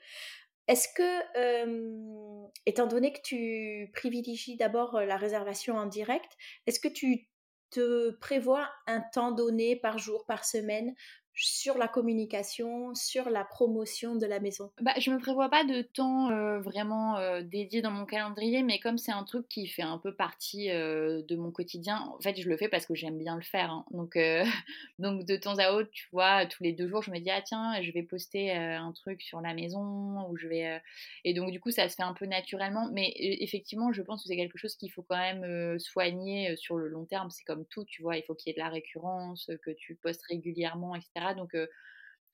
[0.69, 6.31] Est-ce que, étant donné que tu privilégies d'abord la réservation en direct,
[6.67, 7.29] est-ce que tu
[7.77, 10.95] te prévois un temps donné par jour, par semaine
[11.37, 14.71] sur la communication, sur la promotion de la maison?
[14.81, 18.79] Bah, Je me prévois pas de temps euh, vraiment euh, dédié dans mon calendrier, mais
[18.79, 22.41] comme c'est un truc qui fait un peu partie euh, de mon quotidien, en fait,
[22.41, 23.71] je le fais parce que j'aime bien le faire.
[23.71, 23.85] Hein.
[23.91, 24.17] Donc,
[24.99, 27.43] donc, de temps à autre, tu vois, tous les deux jours, je me dis, ah
[27.43, 30.81] tiens, je vais poster un truc sur la maison, ou je vais...
[31.25, 34.29] Et donc, du coup, ça se fait un peu naturellement, mais effectivement, je pense que
[34.29, 37.31] c'est quelque chose qu'il faut quand même soigner sur le long terme.
[37.31, 39.97] C'est comme tout, tu vois, il faut qu'il y ait de la récurrence, que tu
[39.97, 41.26] postes régulièrement, etc.
[41.35, 41.57] Donc,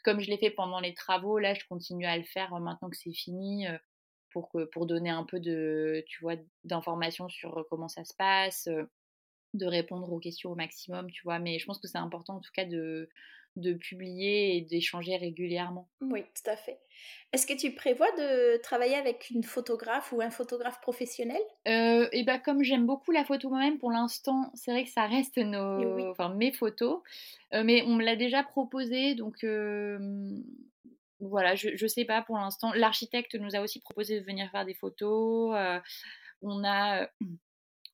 [0.05, 2.97] comme je l'ai fait pendant les travaux, là, je continue à le faire maintenant que
[2.97, 3.66] c'est fini
[4.30, 6.24] pour, que, pour donner un peu de, tu
[6.64, 8.68] d'informations sur comment ça se passe,
[9.55, 11.38] de répondre aux questions au maximum, tu vois.
[11.38, 13.09] Mais je pense que c'est important en tout cas de,
[13.57, 15.88] de publier et d'échanger régulièrement.
[16.00, 16.78] Oui, tout à fait.
[17.32, 21.40] Est-ce que tu prévois de travailler avec une photographe ou un photographe professionnel?
[21.68, 25.07] Euh, Et bah comme j'aime beaucoup la photo moi-même, pour l'instant, c'est vrai que ça
[25.07, 27.00] reste nos, enfin, mes photos,
[27.55, 29.98] euh, mais on me l'a déjà proposé, donc euh,
[31.20, 32.72] voilà, je, je sais pas pour l'instant.
[32.74, 35.55] L'architecte nous a aussi proposé de venir faire des photos.
[36.42, 37.09] on a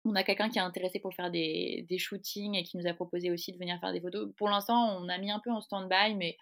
[0.09, 3.30] on a quelqu'un qui est intéressé pour faire des, shootings et qui nous a proposé
[3.30, 4.30] aussi de venir faire des photos.
[4.36, 6.36] Pour l'instant, on a mis un peu en stand-by, mais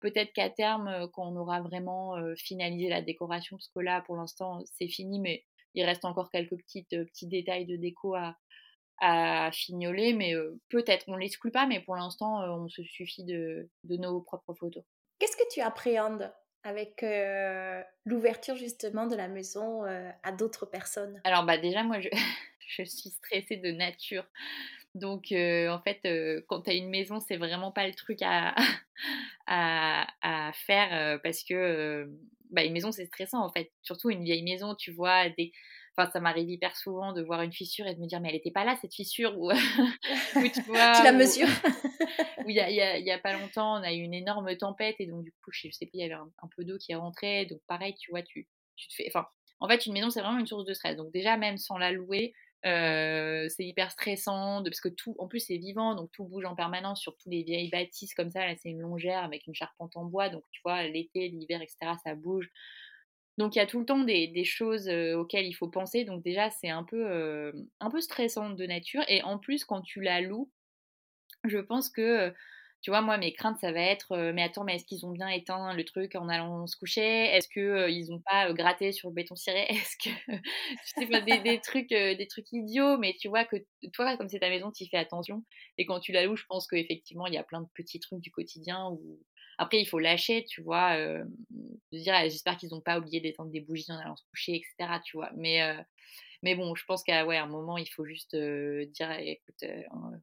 [0.00, 4.02] peut-être qu'à terme, euh, quand on aura vraiment euh, finalisé la décoration, parce que là,
[4.02, 5.44] pour l'instant, c'est fini, mais
[5.74, 8.36] il reste encore quelques petites, euh, petits détails de déco à,
[9.00, 10.34] à fignoler, mais
[10.68, 14.52] peut-être, on ne l'exclut pas, mais pour l'instant, on se suffit de, de nos propres
[14.54, 14.84] photos.
[15.18, 16.30] Qu'est-ce que tu appréhendes
[16.64, 17.02] avec
[18.04, 19.84] l'ouverture justement de la maison
[20.22, 21.18] à d'autres personnes?
[21.24, 22.10] Alors bah déjà moi je,
[22.76, 24.24] je suis stressée de nature.
[24.94, 28.18] Donc, euh, en fait, euh, quand tu as une maison, c'est vraiment pas le truc
[28.22, 28.54] à,
[29.46, 32.10] à, faire euh, parce que
[32.50, 33.70] bah, une maison, c'est stressant en fait.
[33.82, 35.28] Surtout une vieille maison, tu vois.
[35.30, 35.52] Des...
[35.96, 38.34] Enfin, ça m'arrive hyper souvent de voir une fissure et de me dire, mais elle
[38.34, 39.38] n'était pas là cette fissure.
[39.38, 39.52] Ou,
[40.54, 41.48] tu, vois, tu la mesures.
[42.48, 45.22] il y a, y a, pas longtemps, on a eu une énorme tempête et donc,
[45.22, 47.46] du coup, je sais pas, il y avait un, un peu d'eau qui est rentrée.
[47.46, 49.04] Donc, pareil, tu vois, tu, tu te fais.
[49.06, 49.26] Enfin,
[49.60, 50.96] en fait, une maison, c'est vraiment une source de stress.
[50.96, 52.32] Donc, déjà, même sans la louer,
[52.62, 57.00] c'est hyper stressant parce que tout, en plus c'est vivant, donc tout bouge en permanence
[57.00, 58.46] sur tous les vieilles bâtisses comme ça.
[58.46, 61.92] Là, c'est une longère avec une charpente en bois, donc tu vois, l'été, l'hiver, etc.,
[62.04, 62.50] ça bouge.
[63.38, 66.04] Donc il y a tout le temps des, des choses auxquelles il faut penser.
[66.04, 69.02] Donc déjà, c'est un peu, un peu stressant de nature.
[69.08, 70.50] Et en plus, quand tu la loues,
[71.44, 72.34] je pense que
[72.82, 75.28] tu vois, moi, mes craintes, ça va être, mais attends, mais est-ce qu'ils ont bien
[75.28, 77.26] éteint le truc en allant se coucher?
[77.26, 79.66] Est-ce qu'ils ils n'ont pas gratté sur le béton ciré?
[79.68, 83.56] Est-ce que, tu sais pas, des, trucs, des trucs idiots, mais tu vois que
[83.92, 85.44] toi, comme c'est ta maison, tu fais attention.
[85.78, 88.20] Et quand tu la loues, je pense qu'effectivement, il y a plein de petits trucs
[88.20, 89.20] du quotidien où,
[89.58, 90.96] après, il faut lâcher, tu vois,
[91.92, 95.00] dire, «Ah, j'espère qu'ils n'ont pas oublié d'éteindre des bougies en allant se coucher, etc.,
[95.04, 95.30] tu vois.
[95.36, 95.60] Mais,
[96.42, 99.64] mais bon, je pense qu'à ouais, un moment, il faut juste dire, écoute,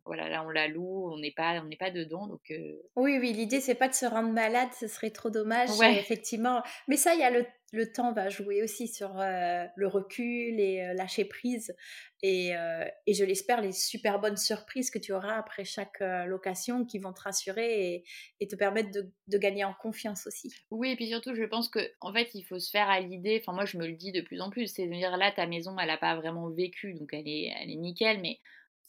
[0.05, 2.51] voilà, là, on la loue, on n'est pas, on n'est pas dedans, donc.
[2.95, 6.61] Oui, oui, l'idée, c'est pas de se rendre malade, ce serait trop dommage, effectivement.
[6.87, 10.59] Mais ça, il y a le le temps va jouer aussi sur euh, le recul
[10.59, 11.75] et euh, lâcher prise.
[12.23, 16.85] Et, euh, et je l'espère, les super bonnes surprises que tu auras après chaque location
[16.85, 18.03] qui vont te rassurer et,
[18.39, 20.51] et te permettre de, gagner en confiance aussi.
[20.71, 23.39] Oui, et puis surtout, je pense que en fait, il faut se faire à l'idée,
[23.41, 25.45] enfin moi je me le dis de plus en plus, c'est de dire là, ta
[25.45, 28.39] maison, elle n'a pas vraiment vécu, donc elle est, elle est nickel, mais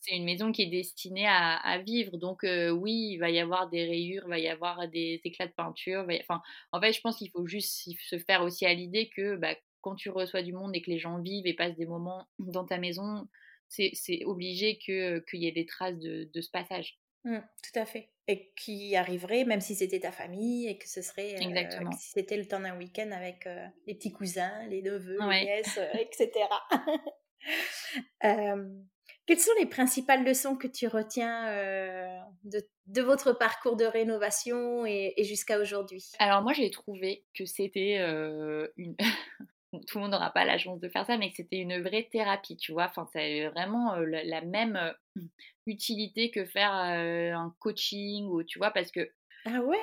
[0.01, 2.17] c'est une maison qui est destinée à, vivre.
[2.17, 5.53] Donc oui, il va y avoir des rayures, il va y avoir des éclats de
[5.53, 6.07] peinture.
[6.21, 6.41] Enfin,
[6.73, 9.95] en fait, je pense qu'il faut juste se faire aussi à l'idée que bah, quand
[9.95, 12.79] tu reçois du monde et que les gens vivent et passent des moments dans ta
[12.79, 13.29] maison,
[13.69, 16.99] c'est obligé qu'il y ait des traces de, ce passage.
[17.25, 18.11] Mmh, tout à fait.
[18.29, 21.93] Et qui arriverait même si c'était ta famille et que ce serait Exactement.
[21.93, 23.49] si c'était le temps d'un week-end avec
[23.87, 26.31] les petits cousins, les neveux, les nièces, etc.
[29.29, 35.13] Quelles sont les principales leçons que tu retiens euh, de, votre parcours de rénovation et,
[35.19, 36.03] jusqu'à aujourd'hui?
[36.19, 38.97] Alors moi j'ai trouvé que c'était euh, une...
[39.87, 42.09] tout le monde n'aura pas la chance de faire ça, mais que c'était une vraie
[42.11, 42.87] thérapie, tu vois.
[42.87, 44.95] Enfin, c'est vraiment la, même
[45.67, 49.11] utilité que faire un coaching ou tu vois, parce que.
[49.45, 49.79] Ah ouais?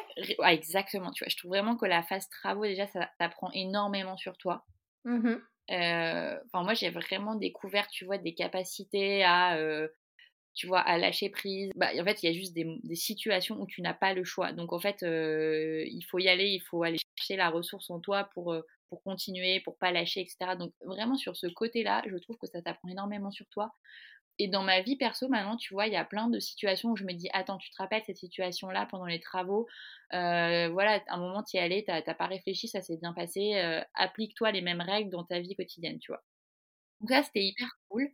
[0.47, 1.29] Exactement, tu vois.
[1.29, 4.65] Je trouve vraiment que la phase travaux, déjà, ça t'apprend énormément sur toi.
[5.03, 5.35] Mmh
[5.69, 9.57] enfin, moi, j'ai vraiment découvert, tu vois, des capacités à
[10.53, 11.71] tu vois, à lâcher prise.
[11.75, 14.53] Bah, en fait, il y a juste des, situations où tu n'as pas le choix.
[14.53, 18.29] Donc, en fait, il faut y aller, il faut aller chercher la ressource en toi
[18.33, 18.55] pour,
[18.89, 20.55] pour continuer, pour pas lâcher, etc.
[20.57, 23.73] Donc, vraiment, sur ce côté-là, je trouve que ça t'apprend énormément sur toi.
[24.39, 26.95] Et dans ma vie perso, maintenant, tu vois, il y a plein de situations où
[26.97, 29.67] je me dis, attends, tu te rappelles cette situation-là pendant les travaux
[30.11, 33.53] Voilà, à un moment, tu y allais, tu n'as pas réfléchi, ça s'est bien passé.
[33.95, 36.23] Applique-toi les mêmes règles dans ta vie quotidienne, tu vois.
[37.01, 38.09] Donc, ça, c'était hyper cool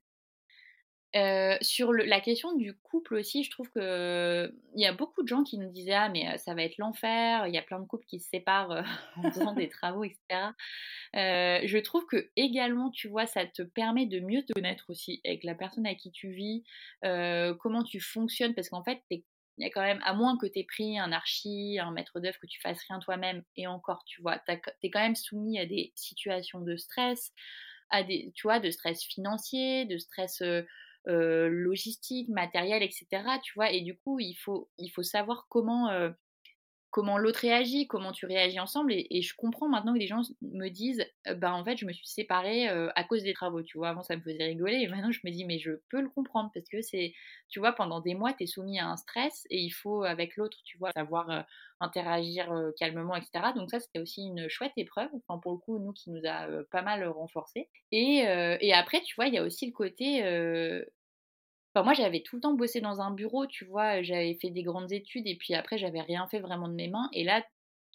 [1.62, 5.43] sur la question du couple aussi, je trouve que il y a beaucoup de gens
[5.43, 7.47] qui nous disaient ah mais ça va être l'enfer.
[7.47, 8.84] Il y a plein de couples qui se séparent
[9.18, 10.53] en faisant des travaux, etc.
[11.14, 15.43] je trouve que également, tu vois, ça te permet de mieux te connaître aussi avec
[15.43, 16.64] la personne à qui tu vis,
[17.01, 20.59] comment tu fonctionnes, parce qu'en fait, il y a quand même, à moins que tu
[20.59, 24.22] aies pris un archi, un maître d'œuvre, que tu fasses rien toi-même, et encore, tu
[24.22, 24.53] vois, tu
[24.84, 27.32] es quand même soumis à des situations de stress,
[27.89, 30.41] à des, tu vois, de stress financier, de stress
[31.08, 33.39] logistique, matériel, etc.
[33.43, 35.89] Tu vois, et du coup, il faut, il faut savoir comment,
[36.92, 38.94] comment l'autre réagit, comment tu réagis ensemble.
[38.94, 41.04] Et, je comprends maintenant que des gens me disent,
[41.38, 43.64] bah en fait, je me suis séparée à cause des travaux.
[43.64, 46.02] Tu vois, avant ça me faisait rigoler, et maintenant je me dis, mais je peux
[46.02, 47.14] le comprendre parce que c'est,
[47.50, 50.36] tu vois, pendant des mois, tu es soumis à un stress et il faut avec
[50.36, 51.46] l'autre, tu vois, savoir
[51.80, 53.54] interagir calmement, etc.
[53.56, 55.10] Donc ça, c'était aussi une chouette épreuve.
[55.28, 57.70] Enfin, pour le coup, nous qui nous a pas mal renforcé.
[57.92, 58.26] Et,
[58.60, 60.22] et après, tu vois, il y a aussi le côté
[61.74, 64.64] Enfin, moi, j'avais tout le temps bossé dans un bureau, tu vois, j'avais fait des
[64.64, 67.10] grandes études et puis après, j'avais rien fait vraiment de mes mains.
[67.14, 67.44] Et là,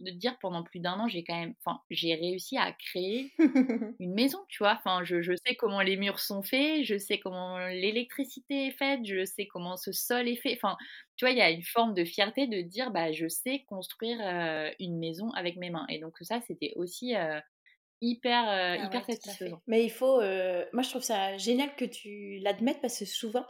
[0.00, 3.32] de dire pendant plus d'un an, j'ai quand même, enfin, j'ai réussi à créer
[3.98, 4.74] une maison, tu vois.
[4.78, 9.00] Enfin, je, je, sais comment les murs sont faits, je sais comment l'électricité est faite,
[9.04, 10.54] je sais comment ce sol est fait.
[10.54, 10.76] Enfin,
[11.16, 14.18] tu vois, il y a une forme de fierté de dire, bah, je sais construire
[14.80, 15.86] une maison avec mes mains.
[15.88, 17.14] Et donc ça, c'était aussi
[18.00, 19.60] hyper, euh, ah hyper satisfaisant.
[19.66, 23.46] Mais il faut, euh, moi je trouve ça génial que tu l'admettes parce que souvent,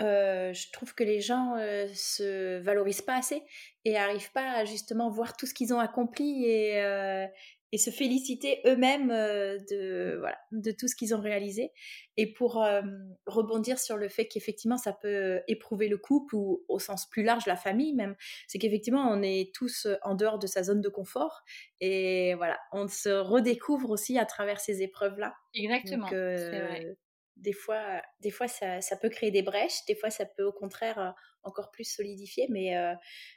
[0.00, 1.56] euh, je trouve que les gens
[1.94, 3.42] se valorisent pas assez
[3.84, 7.26] et arrivent pas à justement voir tout ce qu'ils ont accompli et,
[7.72, 11.72] et se féliciter eux-mêmes euh, de, voilà, de tout ce qu'ils ont réalisé.
[12.16, 12.82] Et pour euh,
[13.26, 17.46] rebondir sur le fait qu'effectivement ça peut éprouver le couple ou au sens plus large
[17.46, 18.14] la famille même,
[18.46, 21.42] c'est qu'effectivement on est tous en dehors de sa zone de confort
[21.80, 25.34] et voilà, on se redécouvre aussi à travers ces épreuves-là.
[25.54, 26.08] Exactement.
[26.12, 26.94] Euh,
[27.36, 30.52] des fois, des fois ça, ça, peut créer des brèches, des fois ça peut au
[30.52, 32.74] contraire encore plus solidifier, mais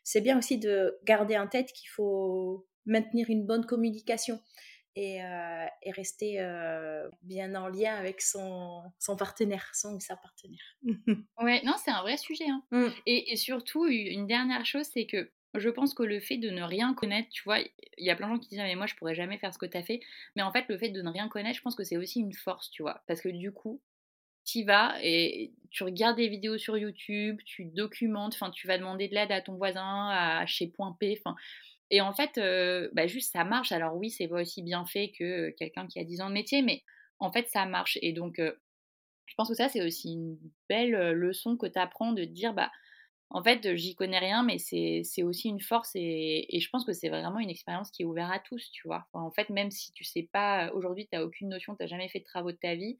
[0.05, 4.39] c'est bien aussi de garder en tête qu'il faut maintenir une bonne communication
[4.95, 5.65] et, euh,
[5.95, 10.77] rester euh, bien en lien avec son, son partenaire, son ou sa partenaire.
[11.41, 12.49] ouais, non, c'est un vrai sujet.
[12.49, 12.63] Hein.
[12.71, 12.87] Mm.
[13.05, 16.93] Et, surtout, une dernière chose, c'est que je pense que le fait de ne rien
[16.93, 18.95] connaître, tu vois, il y a plein de gens qui disent «Ah, mais moi je
[18.95, 19.99] pourrais jamais faire ce que tu as fait,
[20.35, 22.33] mais en fait le fait de ne rien connaître, je pense que c'est aussi une
[22.33, 23.81] force, tu vois, parce que du coup,
[24.45, 29.07] tu vas et tu regardes des vidéos sur YouTube, tu documentes, enfin tu vas demander
[29.07, 31.35] de l'aide à ton voisin, à chez Point P, enfin
[31.91, 32.39] et en fait,
[32.93, 33.71] bah, juste ça marche.
[33.71, 36.61] Alors oui, c'est pas aussi bien fait que quelqu'un qui a 10 ans de métier,
[36.61, 36.83] mais
[37.19, 37.97] en fait, ça marche.
[38.01, 40.37] Et donc, je pense que ça, c'est aussi une
[40.69, 42.71] belle leçon que tu apprends de dire, bah,
[43.31, 45.91] en fait, j'y connais rien, mais c'est aussi une force.
[45.95, 49.07] Et, je pense que c'est vraiment une expérience qui est ouverte à tous, tu vois.
[49.13, 52.09] en fait, même si tu sais pas, aujourd'hui, tu n'as aucune notion, tu n'as jamais
[52.09, 52.97] fait de travaux de ta vie,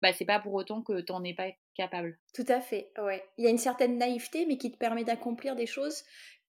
[0.00, 2.18] bah, c'est pas pour autant que tu n'en es pas capable.
[2.34, 3.24] Tout à fait, ouais.
[3.36, 6.04] Il y a une certaine naïveté, mais qui te permet d'accomplir des choses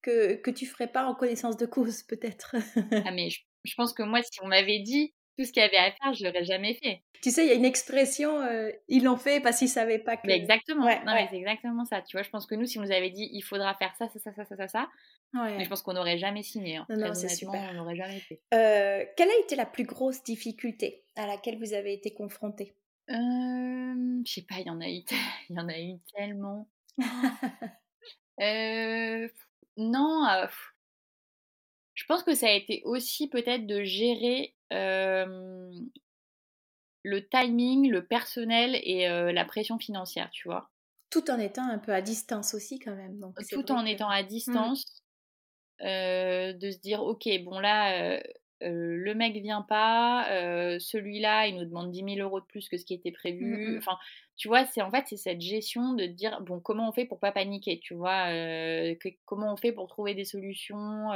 [0.05, 2.55] que, que tu ferais pas en connaissance de cause, peut-être.
[3.05, 5.77] ah, mais je, pense que moi, si on m'avait dit tout ce qu'il y avait
[5.77, 7.01] à faire, je l'aurais jamais fait.
[7.21, 10.15] Tu sais, il y a une expression, euh, ils l'ont fait parce qu'ils savaient pas
[10.15, 10.27] que.
[10.27, 10.85] Mais exactement.
[10.85, 12.01] non, mais c'est exactement ça.
[12.03, 14.07] Tu vois, je pense que nous, si on nous avait dit, il faudra faire ça,
[14.09, 14.89] ça, ça, ça, ça, ça, ça.
[15.33, 16.77] Mais je pense qu'on n'aurait jamais signé.
[16.77, 16.85] Hein.
[16.89, 17.69] Non, c'est super.
[17.71, 18.41] On n'aurait jamais fait.
[18.53, 22.75] Euh, quelle a été la plus grosse difficulté à laquelle vous avez été confronté
[23.09, 25.01] euh, Je sais pas, il y en a eu,
[25.49, 26.69] il y en a eu tellement.
[28.39, 29.27] euh,
[29.77, 30.27] non,
[31.93, 35.81] je pense que ça a été aussi peut-être de gérer le
[37.29, 40.69] timing, le personnel et la pression financière, tu vois?
[41.09, 43.19] Tout en étant un peu à distance aussi quand même.
[43.19, 44.27] Donc Tout en étant à mmh.
[44.27, 44.85] distance,
[45.79, 48.19] de se dire, ok, bon là,
[48.61, 50.25] le mec vient pas,
[50.79, 53.77] celui-là, il nous demande 10 000 euros de plus que ce qui était mmh prévu.
[53.77, 53.97] Enfin,
[54.37, 57.19] tu vois, c'est en fait c'est cette gestion de dire bon comment on fait pour
[57.19, 58.27] pas paniquer, tu vois,
[59.25, 61.09] comment on fait pour trouver des solutions.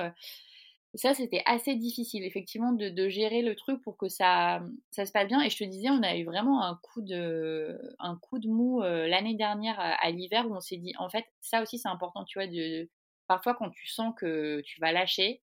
[0.95, 4.61] ça, c'était assez difficile, effectivement, de, gérer le truc pour que ça,
[4.91, 5.41] ça se passe bien.
[5.41, 8.81] Et je te disais, on a eu vraiment un coup de, un coup de mou
[8.81, 12.39] l'année dernière à, l'hiver où on s'est dit, en fait, ça aussi, c'est important, tu
[12.39, 12.89] vois, de,
[13.27, 15.41] parfois quand tu sens que tu vas lâcher,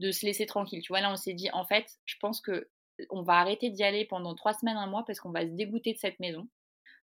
[0.00, 0.82] de se laisser tranquille.
[0.82, 2.68] Tu vois, là, on s'est dit, en fait, je pense que
[3.10, 5.92] on va arrêter d'y aller pendant trois semaines, un mois, parce qu'on va se dégoûter
[5.92, 6.48] de cette maison.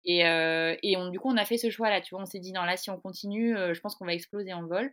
[0.03, 0.23] Et,
[1.11, 2.89] du coup, on a fait ce choix-là, tu vois, on s'est dit, non, là, si
[2.89, 4.91] on continue, je pense qu'on va exploser en vol.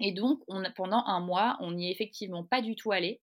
[0.00, 3.20] Et donc, on pendant un mois, on n'y est effectivement pas du tout allé.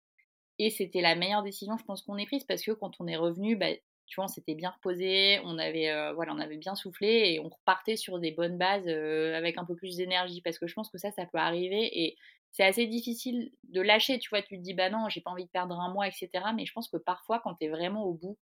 [0.58, 3.16] Et c'était la meilleure décision, je pense, qu'on ait prise parce que quand on est
[3.16, 3.72] revenu, bah,
[4.06, 7.48] tu vois, on s'était bien reposé, on avait, voilà, on avait bien soufflé et on
[7.48, 10.98] repartait sur des bonnes bases avec un peu plus d'énergie parce que je pense que
[10.98, 12.16] ça, ça peut arriver et
[12.53, 14.18] c'est assez difficile de lâcher.
[14.18, 16.28] Tu vois, tu te dis, bah non, j'ai pas envie de perdre un mois, etc.
[16.55, 18.38] Mais je pense que parfois, quand tu es vraiment au bout,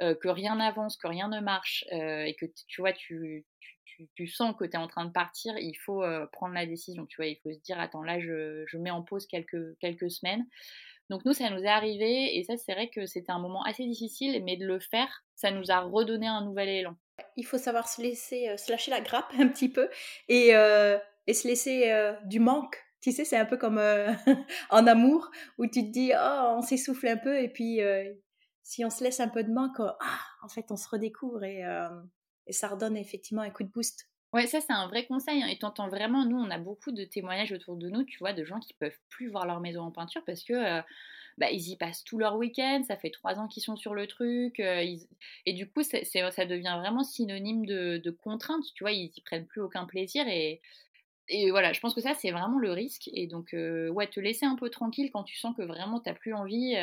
[0.00, 3.44] que rien n'avance, que rien ne marche et que tu vois, tu,
[4.14, 7.06] tu, sens que tu es en train de partir, il faut prendre la décision.
[7.06, 10.46] Tu vois, il faut se dire attends, là, je, mets en pause quelques, quelques semaines.
[11.10, 13.84] Donc nous, ça nous est arrivé et ça, c'est vrai que c'était un moment assez
[13.84, 16.96] difficile, mais de le faire, ça nous a redonné un nouvel élan.
[17.36, 19.90] Il faut savoir se laisser, se lâcher la grappe un petit peu
[20.28, 20.50] et,
[21.26, 21.92] et se laisser
[22.24, 22.78] du manque.
[23.00, 23.78] Tu sais, c'est un peu comme
[24.70, 27.80] en amour où tu te dis, oh, on s'essouffle un peu et puis
[28.62, 31.64] si on se laisse un peu de manque, ah, en fait, on se redécouvre et,
[32.46, 34.10] et ça redonne effectivement un coup de boost.
[34.32, 35.42] Ouais, ça c'est un vrai conseil.
[35.42, 38.32] Hein, et t'entends vraiment, nous on a beaucoup de témoignages autour de nous, tu vois,
[38.32, 40.82] de gens qui peuvent plus voir leur maison en peinture parce que euh,
[41.38, 44.06] bah, ils y passent tout leur week-end, ça fait trois ans qu'ils sont sur le
[44.06, 44.84] truc, euh,
[45.46, 45.98] et du coup ça
[46.44, 50.60] devient vraiment synonyme de, de, contrainte, tu vois, ils y prennent plus aucun plaisir et,
[51.30, 53.08] et voilà, je pense que ça c'est vraiment le risque.
[53.14, 56.14] Et donc, euh, ouais, te laisser un peu tranquille quand tu sens que vraiment t'as
[56.14, 56.76] plus envie,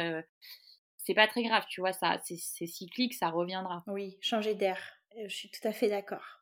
[1.07, 3.81] c'est pas très grave, tu vois, ça, c'est, cyclique, ça reviendra.
[3.87, 4.77] Oui, changer d'air.
[5.25, 6.41] Je suis tout à fait d'accord.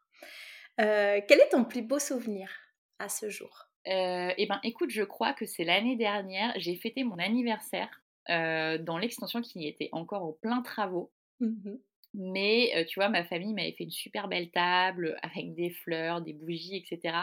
[0.81, 2.49] Euh, quel est ton plus beau souvenir
[2.97, 3.67] à ce jour?
[3.87, 6.51] Euh, Eh ben, écoute, je crois que c'est l'année dernière.
[6.57, 8.01] J'ai fêté mon anniversaire
[8.31, 11.11] euh, dans l'extension qui était encore en plein travaux.
[11.39, 11.75] Mmh
[12.15, 16.33] Mais tu vois, ma famille m'avait fait une super belle table avec des fleurs, des
[16.33, 17.17] bougies, etc.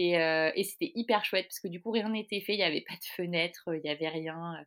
[0.00, 2.54] Et, et c'était hyper chouette parce que du coup, rien n'était fait.
[2.54, 4.64] Il n'y avait pas de fenêtre, il n'y avait rien.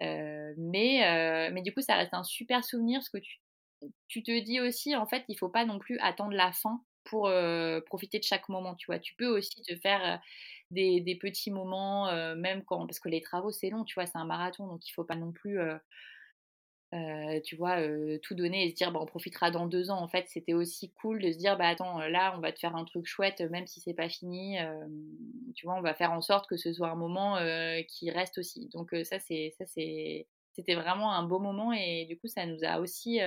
[0.00, 3.18] mais, mais du coup, ça reste un super souvenir parce que
[4.08, 7.30] tu te dis aussi, en fait, il faut pas non plus attendre la fin pour
[7.86, 8.98] profiter de chaque moment, tu vois.
[8.98, 10.20] Tu peux aussi te faire
[10.70, 14.24] des, petits moments, même quand, parce que les travaux, c'est long, tu vois, c'est un
[14.24, 15.58] marathon, donc il faut pas non plus,
[17.44, 17.78] tu vois,
[18.22, 20.00] tout donner et se dire, bah, on profitera dans deux ans.
[20.00, 22.76] En fait, c'était aussi cool de se dire, bah attends, là, on va te faire
[22.76, 24.58] un truc chouette, même si c'est pas fini,
[25.54, 27.38] tu vois, on va faire en sorte que ce soit un moment
[27.88, 28.68] qui reste aussi.
[28.72, 32.64] Donc ça, c'est, ça, c'est, c'était vraiment un beau moment et du coup, ça nous
[32.64, 33.20] a aussi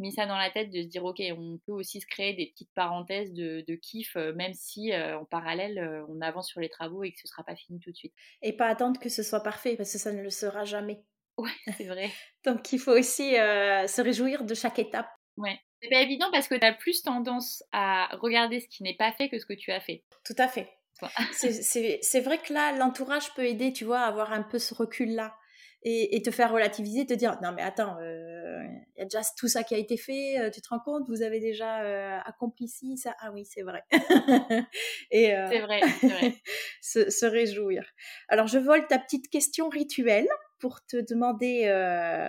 [0.00, 2.46] mis ça dans la tête de se dire ok on peut aussi se créer des
[2.46, 6.68] petites parenthèses de, kiff euh, même si euh, en parallèle euh, on avance sur les
[6.68, 9.22] travaux et que ce sera pas fini tout de suite et pas attendre que ce
[9.22, 11.04] soit parfait parce que ça ne le sera jamais
[11.76, 12.10] c'est vrai.
[12.44, 15.08] Donc il faut aussi se réjouir de chaque étape.
[15.36, 15.58] Ouais.
[15.82, 19.12] C'est pas évident parce que tu as plus tendance à regarder ce qui n'est pas
[19.12, 20.04] fait que ce que tu as fait.
[20.24, 20.68] Tout à fait.
[22.02, 25.14] C'est vrai que là l'entourage peut aider tu vois à avoir un peu ce recul
[25.14, 25.34] là
[25.82, 28.64] et, te faire relativiser, te dire non mais attends, il euh,
[28.98, 31.22] y a déjà tout ça qui a été fait, euh, tu te rends compte, vous
[31.22, 33.82] avez déjà euh, accompli ci, ça, ah oui c'est vrai.
[35.10, 36.34] et c'est vrai, vrai.
[36.82, 37.82] se, réjouir.
[38.28, 40.28] Alors je vole ta petite question rituelle
[40.60, 41.64] pour te demander,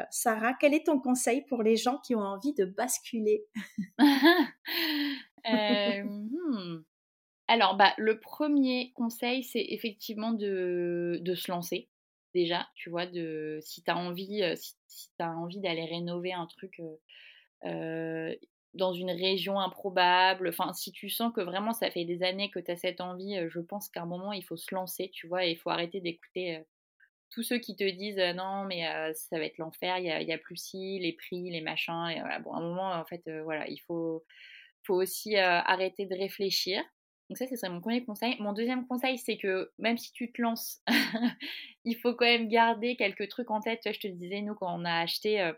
[0.09, 3.45] Sarah, quel est ton conseil pour les gens qui ont envie de basculer?
[7.47, 11.89] Alors, bah, le premier conseil, c'est effectivement de, se lancer
[12.33, 14.41] déjà, tu vois, de si tu as envie,
[14.87, 16.81] si, as envie d'aller rénover un truc
[18.73, 22.59] dans une région improbable, enfin, si tu sens que vraiment ça fait des années que
[22.59, 25.45] tu as cette envie, je pense qu'à un moment, il faut se lancer, tu vois,
[25.45, 26.63] et il faut arrêter d'écouter
[27.31, 30.57] tous ceux qui te disent non, mais ça va être l'enfer, il y a, plus
[30.57, 33.79] si, les prix, les machins, et voilà, bon, à un moment, en fait, voilà, il
[33.79, 34.23] faut,
[34.83, 36.83] faut aussi arrêter de réfléchir
[37.31, 38.35] donc ça, ce serait mon premier conseil.
[38.41, 40.81] Mon deuxième conseil, c'est que même si tu te lances,
[41.85, 43.79] il faut quand même garder quelques trucs en tête.
[43.85, 45.53] je te disais, nous, quand on a acheté, euh,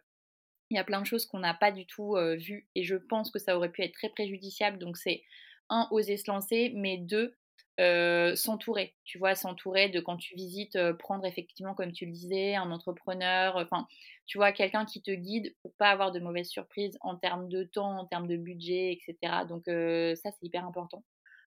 [0.70, 2.96] il y a plein de choses qu'on n'a pas du tout euh, vues et je
[2.96, 4.78] pense que ça aurait pu être très préjudiciable.
[4.78, 5.24] Donc c'est,
[5.70, 7.36] un, oser se lancer, mais deux,
[7.80, 8.96] euh, s'entourer.
[9.04, 13.56] Tu vois, s'entourer de quand tu visites, prendre effectivement, comme tu le disais, un entrepreneur,
[13.58, 13.88] enfin,
[14.26, 17.64] tu vois, quelqu'un qui te guide pour pas avoir de mauvaises surprises en termes de
[17.64, 19.46] temps, en termes de budget, etc.
[19.48, 21.04] Donc ça, c'est hyper important.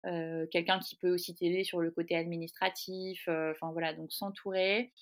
[0.05, 4.93] Euh, quelqu'un qui peut aussi t'aider sur le côté administratif, euh, enfin voilà, donc s'entourer.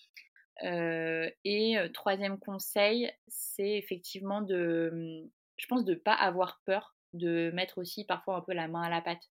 [0.63, 7.51] Euh, et troisième conseil, c'est effectivement de, mmh, je pense, de pas avoir peur, de
[7.53, 9.29] mettre aussi parfois un peu la main à la pâte.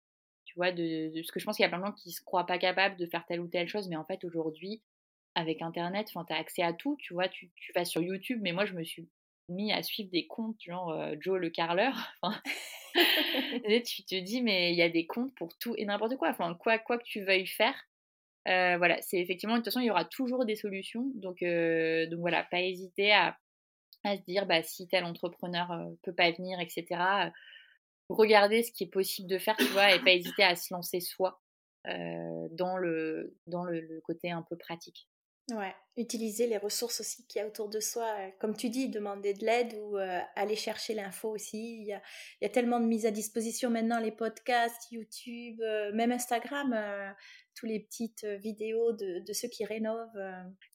[0.59, 2.45] Vois, de, parce que je pense qu'il y a plein de gens qui se croient
[2.45, 4.81] pas capables de faire telle ou telle chose, mais en fait aujourd'hui,
[5.33, 8.51] avec Internet, tu as accès à tout, tu vois, tu, tu, vas sur YouTube, mais
[8.51, 9.07] moi, je me suis
[9.47, 11.95] mis à suivre des comptes genre Joe le carleur.
[13.85, 16.31] tu te dis, mais il y a des comptes pour tout et n'importe quoi.
[16.31, 17.75] Enfin, quoi, quoi que tu veuilles faire,
[18.45, 21.09] voilà, c'est effectivement, de toute façon, il y aura toujours des solutions.
[21.15, 23.37] Donc, donc voilà, pas hésiter à,
[24.03, 25.69] à se dire, bah, si tel entrepreneur
[26.03, 27.31] peut pas venir, etc.,
[28.09, 30.99] regarder ce qui est possible de faire, tu vois, et pas hésiter à se lancer
[30.99, 31.41] soi
[31.85, 35.07] dans, le, dans le côté un peu pratique.
[35.51, 38.05] Ouais, utiliser les ressources aussi qu'il y a autour de soi.
[38.19, 41.81] Euh, comme tu dis, demander de l'aide ou euh, aller chercher l'info aussi.
[41.81, 42.01] Il y, a,
[42.39, 46.75] il y, a, tellement de mises à disposition maintenant, les podcasts, YouTube, euh, même Instagram,
[47.55, 50.21] tous les petites vidéos de, de ceux qui rénovent.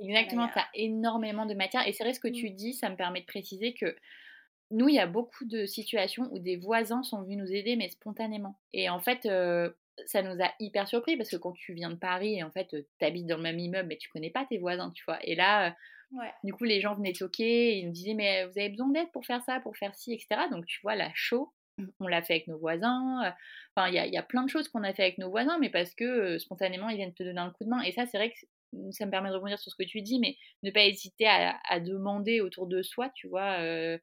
[0.01, 1.87] Exactement, tu as énormément de matière.
[1.87, 2.55] Et c'est vrai ce que tu mmh.
[2.55, 3.97] dis, ça me permet de préciser que
[4.71, 7.89] nous, il y a beaucoup de situations où des voisins sont venus nous aider, mais
[7.89, 8.59] spontanément.
[8.73, 9.29] Et en fait,
[10.07, 13.05] ça nous a hyper surpris parce que quand tu viens de Paris, en fait, tu
[13.05, 15.19] habites dans le même immeuble, mais tu connais pas tes voisins, tu vois.
[15.25, 15.77] Et là,
[16.43, 19.25] du coup, les gens venaient toquer, ils nous disaient, mais vous avez besoin d'aide pour
[19.25, 20.43] faire ça, pour faire ci, etc.
[20.51, 21.53] Donc, tu vois, la show,
[22.01, 23.33] on l'a fait avec nos voisins.
[23.77, 25.59] Enfin, il y a, y a, plein de choses qu'on a fait avec nos voisins,
[25.59, 27.83] mais parce que spontanément, ils viennent te donner un coup de main.
[27.83, 28.39] Et ça, c'est vrai que
[28.91, 31.59] ça me permet de rebondir sur ce que tu dis, mais ne pas hésiter à,
[31.69, 33.99] à demander autour de soi, tu vois, euh,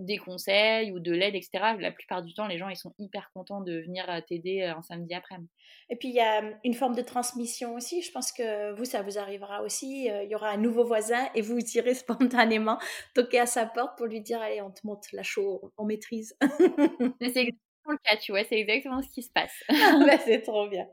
[0.00, 1.76] des conseils ou de l'aide, etc.
[1.78, 4.76] La plupart du temps, les gens, ils sont hyper contents de venir euh, t'aider euh,
[4.76, 5.50] un samedi après-midi.
[5.90, 8.02] Et puis, il y a une forme de transmission aussi.
[8.02, 10.06] Je pense que vous, ça vous arrivera aussi.
[10.06, 12.78] Il y aura un nouveau voisin et vous irez spontanément
[13.14, 16.36] toquer à sa porte pour lui dire, allez, on te monte la chaux, on maîtrise.
[17.20, 17.50] C'est
[17.90, 19.52] le cas, tu vois, c'est exactement ce qui se passe.
[20.06, 20.86] Bah, c'est trop bien.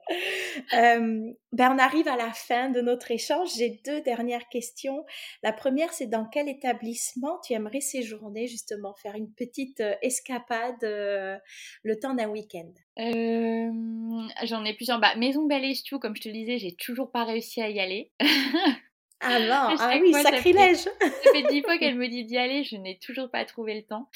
[0.72, 3.50] ben, on arrive à la fin de notre échange.
[3.58, 5.06] J'ai deux dernières questions.
[5.44, 12.00] La première, c'est dans quel établissement tu aimerais séjourner, justement, faire une petite escapade le
[12.00, 12.72] temps d'un week-end?
[12.98, 15.00] J'en ai plusieurs.
[15.00, 17.80] Bah, Maison Belle tout, comme je te le disais, j'ai toujours pas réussi à y
[17.80, 18.12] aller.
[19.22, 20.78] Ah non, ah oui, sacrilège.
[20.78, 23.84] Ça fait, dix fois qu'elle me dit d'y aller, je n'ai toujours pas trouvé le
[23.84, 24.10] temps.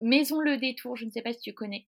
[0.00, 1.86] Maison Le Détour, je ne sais pas si tu connais.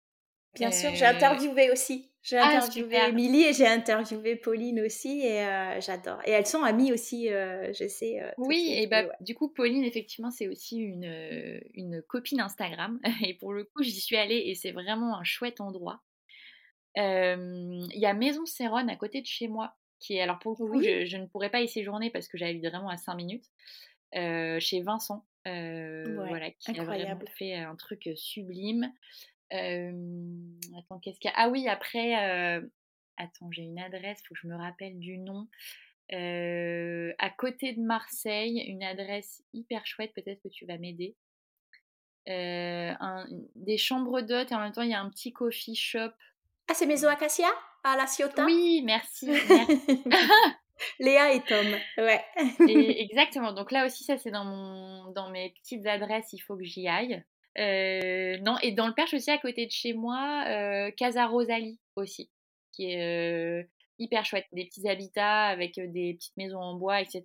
[0.53, 2.11] Bien sûr, j'ai interviewé aussi.
[2.23, 5.45] J'ai ah, interviewé Émilie et j'ai interviewé Pauline aussi et
[5.79, 6.19] j'adore.
[6.25, 8.21] Et elles sont amies aussi, je sais.
[8.37, 12.99] oui, et bah, du coup, Pauline, effectivement, c'est aussi une, une copine Instagram.
[13.27, 16.01] Et pour le coup, j'y suis allée et c'est vraiment un chouette endroit.
[16.95, 19.75] Il y a Maison Céronne à côté de chez moi
[20.05, 22.65] qui est, alors pour le coup, je, ne pourrais pas y séjourner parce que j'habite
[22.65, 23.45] vraiment à 5 minutes,
[24.13, 28.91] chez Vincent, voilà, qui a vraiment fait un truc sublime.
[29.51, 31.37] attends, qu'est-ce qu'il y a?
[31.37, 32.13] Ah oui, après,
[33.17, 35.47] attends, j'ai une adresse, faut que je me rappelle du nom.
[36.11, 41.15] à côté de Marseille, une adresse hyper chouette, peut-être que tu vas m'aider.
[42.27, 46.11] des chambres d'hôtes et en même temps il y a un petit coffee shop.
[46.67, 47.47] Ah, c'est Maison Acacia
[47.83, 48.45] à la Ciotat?
[48.45, 49.29] Oui, merci.
[50.99, 51.65] Léa et Tom,
[51.97, 52.21] ouais.
[52.99, 53.53] exactement.
[53.53, 56.33] Donc là aussi, ça c'est dans mon dans mes petites adresses.
[56.33, 57.23] Il faut que j'y aille.
[57.57, 61.79] Euh, non, et dans le Perche aussi à côté de chez moi, euh, Casa Rosalie
[61.95, 62.29] aussi,
[62.73, 63.63] qui est euh,
[63.99, 64.47] hyper chouette.
[64.51, 67.23] Des petits habitats avec des petites maisons en bois, etc.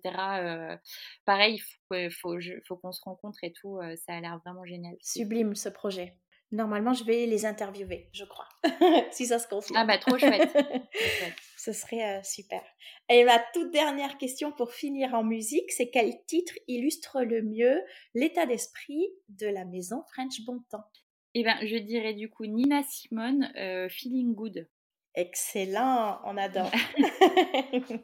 [1.25, 3.79] pareil, il faut, faut, faut qu'on se rencontre et tout.
[4.05, 4.95] ça a l'air vraiment génial.
[5.01, 6.13] Sublime ce projet.
[6.51, 8.47] Normalement, je vais les interviewer, je crois,
[9.11, 9.77] si ça se confirme.
[9.77, 10.51] Ah bah trop chouette.
[11.57, 12.61] Ce serait euh, super.
[13.07, 17.81] Et ma toute dernière question pour finir en musique, c'est quel titre illustre le mieux
[18.15, 20.89] l'état d'esprit de la maison French Bon Temps
[21.35, 24.67] Eh ben, je dirais du coup Nina Simone, euh, Feeling Good.
[25.13, 26.71] Excellent, on adore.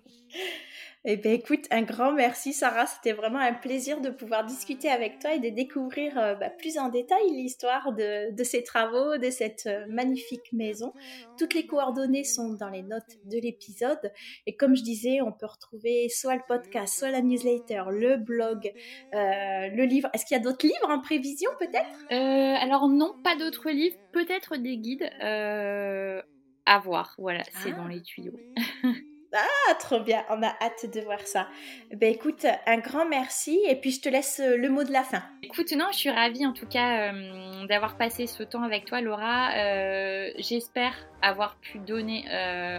[1.10, 2.86] Eh bien, écoute, un grand merci, Sarah.
[2.86, 6.78] C'était vraiment un plaisir de pouvoir discuter avec toi et de découvrir euh, bah, plus
[6.78, 10.92] en détail l'histoire de, ces travaux, de cette euh, magnifique maison.
[11.40, 14.12] Toutes les coordonnées sont dans les notes de l'épisode.
[14.48, 18.74] Et comme je disais, on peut retrouver soit le podcast, soit la newsletter, le blog,
[19.14, 20.10] euh, le livre.
[20.14, 22.62] Est-ce qu'il y a d'autres livres en prévision, peut-être?
[22.62, 23.96] Alors, non, pas d'autres livres.
[24.12, 25.10] Peut-être des guides.
[25.22, 27.16] à voir.
[27.18, 27.94] Voilà, c'est dans ah.
[27.94, 28.38] les tuyaux.
[29.34, 31.48] Ah, trop bien, on a hâte de voir ça.
[31.94, 35.04] Ben écoute, un grand merci et puis je te laisse euh, le mot de la
[35.04, 35.22] fin.
[35.44, 39.02] Écoute, non, je suis ravie en tout cas euh, d'avoir passé ce temps avec toi,
[39.02, 39.52] Laura.
[39.54, 42.26] Euh, j'espère avoir pu donner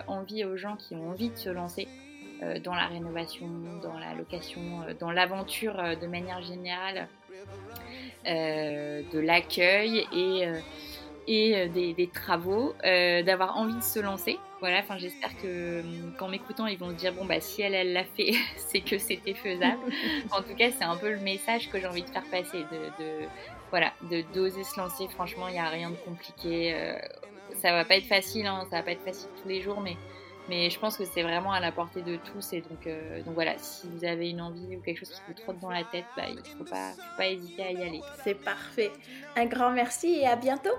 [0.07, 1.87] envie aux gens qui ont envie de se lancer
[2.63, 3.49] dans la rénovation,
[3.83, 4.61] dans la location,
[5.01, 7.09] dans l'aventure de manière générale,
[8.25, 10.07] de l'accueil
[11.27, 14.39] et des, travaux, d'avoir envie de se lancer.
[14.61, 17.75] Voilà, enfin j'espère que hum, qu'en m'écoutant ils vont se dire bon bah si elle
[17.75, 19.81] elle l'a fait, c'est que c'était faisable.
[20.33, 23.27] en tout cas c'est un peu le message que j'ai envie de faire passer, de,
[23.71, 25.07] voilà, de d'oser se lancer.
[25.09, 26.75] Franchement il n'y a rien de compliqué.
[26.75, 26.99] Euh,
[27.55, 29.97] ça va pas être facile, hein, ça va pas être facile tous les jours, mais
[30.49, 32.53] Mais je pense que c'est vraiment à la portée de tous.
[32.53, 32.89] Et donc,
[33.25, 35.85] donc voilà, si vous avez une envie ou quelque chose qui vous trotte dans la
[35.85, 38.01] tête, bah, il ne faut pas, faut pas hésiter à y aller.
[38.25, 38.91] C'est parfait.
[39.37, 40.75] Un grand merci et à bientôt.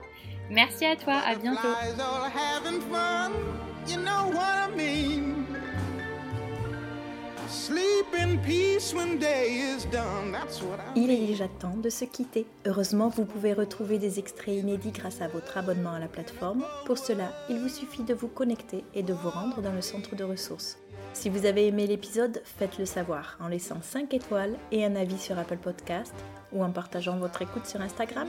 [0.50, 1.68] Merci à toi, à bientôt.
[10.96, 12.46] Il est déjà temps de se quitter.
[12.68, 16.64] Heureusement, vous pouvez retrouver des extraits inédits grâce à votre abonnement à la plateforme.
[16.86, 20.16] Pour cela, il vous suffit de vous connecter et de vous rendre dans le centre
[20.16, 20.78] de ressources.
[21.14, 25.40] Si vous avez aimé l'épisode, faites-le savoir en laissant 5 étoiles et un avis sur
[25.40, 26.14] Apple Podcast
[26.54, 28.28] ou en partageant votre écoute sur Instagram.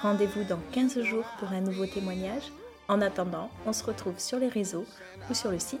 [0.00, 2.50] Rendez-vous dans 15 jours pour un nouveau témoignage.
[2.88, 4.86] En attendant, on se retrouve sur les réseaux
[5.30, 5.80] ou sur le site